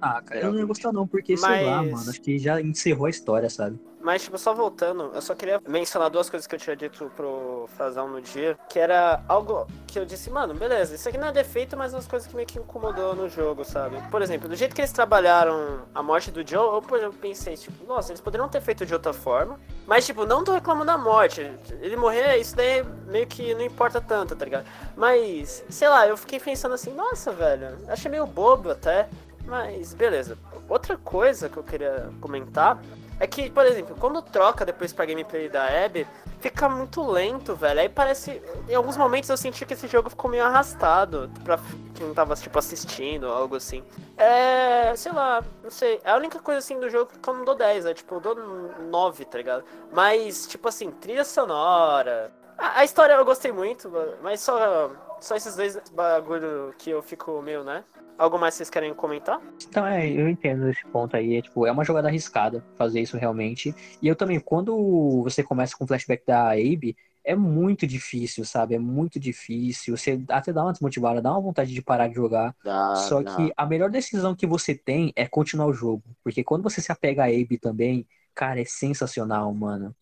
Ah, 0.02 0.22
cara, 0.22 0.42
eu 0.42 0.54
não 0.54 0.60
ia 0.60 0.66
gostar 0.66 0.94
não, 0.94 1.06
porque, 1.06 1.34
Mas... 1.34 1.42
sei 1.42 1.66
lá, 1.66 1.84
mano, 1.84 2.10
acho 2.10 2.22
que 2.22 2.38
já 2.38 2.62
encerrou 2.62 3.08
a 3.08 3.10
história, 3.10 3.50
sabe? 3.50 3.78
Mas, 4.08 4.24
tipo, 4.24 4.38
só 4.38 4.54
voltando, 4.54 5.12
eu 5.14 5.22
só 5.22 5.36
queria 5.36 5.62
mencionar 5.68 6.10
duas 6.10 6.30
coisas 6.30 6.48
que 6.48 6.56
eu 6.56 6.60
tinha 6.60 6.78
dito 6.78 7.12
pro 7.14 7.68
Frazão 7.76 8.08
no 8.08 8.22
dia, 8.22 8.58
que 8.70 8.80
era 8.80 9.22
algo 9.28 9.68
que 9.86 10.00
eu 10.00 10.06
disse, 10.06 10.30
mano, 10.30 10.54
beleza, 10.54 10.96
isso 10.96 11.10
aqui 11.10 11.18
não 11.18 11.28
é 11.28 11.32
defeito, 11.34 11.76
mas 11.76 11.94
umas 11.94 12.08
coisas 12.08 12.26
que 12.26 12.34
meio 12.34 12.48
que 12.48 12.58
incomodou 12.58 13.14
no 13.14 13.28
jogo, 13.28 13.66
sabe? 13.66 14.02
Por 14.10 14.22
exemplo, 14.22 14.48
do 14.48 14.56
jeito 14.56 14.74
que 14.74 14.80
eles 14.80 14.94
trabalharam 14.94 15.82
a 15.94 16.02
morte 16.02 16.32
do 16.32 16.40
Joe, 16.48 16.76
eu, 16.76 16.82
por 16.82 16.98
exemplo, 16.98 17.18
pensei, 17.20 17.58
tipo, 17.58 17.86
nossa, 17.86 18.14
eles 18.14 18.22
poderiam 18.22 18.48
ter 18.48 18.62
feito 18.62 18.86
de 18.86 18.94
outra 18.94 19.12
forma, 19.12 19.60
mas, 19.86 20.06
tipo, 20.06 20.26
não 20.26 20.42
tô 20.42 20.54
reclamando 20.54 20.86
da 20.86 20.98
morte. 20.98 21.42
Ele 21.82 21.98
morrer, 21.98 22.38
isso 22.38 22.56
daí 22.56 22.86
meio 23.08 23.28
que 23.28 23.54
não 23.56 23.62
importa 23.66 24.00
tanto, 24.00 24.38
tá 24.38 24.46
ligado? 24.46 24.66
Mas, 24.96 25.66
sei 25.70 25.90
lá, 25.90 26.08
eu 26.08 26.16
fiquei 26.16 26.40
pensando 26.40 26.76
assim, 26.76 26.94
nossa, 26.94 27.34
velho, 27.34 27.78
achei 27.90 28.10
meio 28.10 28.26
bobo 28.26 28.72
até. 28.72 29.10
Mas 29.44 29.94
beleza. 29.94 30.38
Outra 30.68 30.98
coisa 30.98 31.48
que 31.48 31.56
eu 31.56 31.64
queria 31.64 32.10
comentar 32.20 32.78
é 33.20 33.26
que, 33.26 33.50
por 33.50 33.66
exemplo, 33.66 33.96
quando 34.00 34.22
troca 34.22 34.66
depois 34.66 34.94
pra 34.94 35.06
gameplay 35.06 35.50
da 35.50 35.66
Abby, 35.86 36.08
fica 36.40 36.70
muito 36.70 37.04
lento, 37.10 37.56
velho. 37.56 37.80
Aí 37.80 37.90
parece. 37.90 38.42
Em 38.70 38.76
alguns 38.76 38.96
momentos 38.96 39.30
eu 39.30 39.38
senti 39.38 39.66
que 39.66 39.74
esse 39.74 39.88
jogo 39.88 40.10
ficou 40.10 40.30
meio 40.30 40.44
arrastado 40.44 41.30
pra 41.44 41.60
quem 41.96 42.14
tava, 42.14 42.36
tipo, 42.36 42.58
assistindo, 42.60 43.28
algo 43.28 43.56
assim. 43.56 43.84
É. 44.16 44.96
sei 44.96 45.12
lá, 45.12 45.44
não 45.64 45.72
sei. 45.72 46.00
É 46.04 46.12
a 46.12 46.16
única 46.16 46.40
coisa 46.40 46.60
assim 46.60 46.80
do 46.80 46.90
jogo 46.90 47.12
que 47.22 47.28
eu 47.28 47.34
não 47.34 47.44
dou 47.44 47.56
10, 47.56 47.86
é 47.88 47.94
tipo, 47.94 48.16
eu 48.16 48.20
dou 48.20 48.36
9, 48.36 49.26
tá 49.26 49.38
ligado? 49.38 49.64
Mas, 49.92 50.46
tipo 50.48 50.68
assim, 50.68 50.92
trilha 50.92 51.26
sonora. 51.26 52.32
A, 52.58 52.80
a 52.80 52.84
história 52.84 53.14
eu 53.14 53.26
gostei 53.26 53.52
muito, 53.52 53.92
mas 54.22 54.42
só 54.42 54.92
Só 55.20 55.36
esses 55.36 55.56
dois 55.56 55.80
bagulho 55.92 56.74
que 56.78 56.92
eu 56.92 57.02
fico 57.02 57.42
meio, 57.42 57.64
né? 57.64 57.84
Algo 58.18 58.40
mais 58.40 58.56
vocês 58.56 58.70
querem 58.70 58.94
comentar? 58.96 59.40
Então, 59.70 59.86
é, 59.86 60.10
eu 60.10 60.28
entendo 60.28 60.68
esse 60.70 60.84
ponto 60.88 61.16
aí. 61.16 61.36
É, 61.36 61.42
tipo, 61.42 61.68
é 61.68 61.72
uma 61.72 61.84
jogada 61.84 62.08
arriscada 62.08 62.64
fazer 62.76 63.00
isso 63.00 63.16
realmente. 63.16 63.74
E 64.02 64.08
eu 64.08 64.16
também, 64.16 64.40
quando 64.40 65.22
você 65.24 65.44
começa 65.44 65.78
com 65.78 65.84
o 65.84 65.88
flashback 65.88 66.26
da 66.26 66.52
Abe, 66.52 66.96
é 67.24 67.36
muito 67.36 67.86
difícil, 67.86 68.44
sabe? 68.44 68.74
É 68.74 68.80
muito 68.80 69.20
difícil. 69.20 69.96
Você 69.96 70.24
até 70.30 70.52
dá 70.52 70.64
uma 70.64 70.72
desmotivada, 70.72 71.22
dá 71.22 71.32
uma 71.32 71.42
vontade 71.42 71.74
de 71.74 71.82
parar 71.82 72.08
de 72.08 72.16
jogar. 72.16 72.56
Dá, 72.64 72.96
Só 72.96 73.22
dá. 73.22 73.36
que 73.36 73.52
a 73.56 73.66
melhor 73.66 73.92
decisão 73.92 74.36
que 74.36 74.48
você 74.48 74.74
tem 74.74 75.14
é 75.16 75.28
continuar 75.28 75.68
o 75.68 75.74
jogo. 75.74 76.04
Porque 76.24 76.44
quando 76.44 76.64
você 76.64 76.82
se 76.82 76.92
apega 76.92 77.24
a 77.24 77.28
Abe 77.28 77.60
também, 77.60 78.08
cara, 78.34 78.62
é 78.62 78.66
sensacional, 78.66 79.54
mano. 79.54 79.96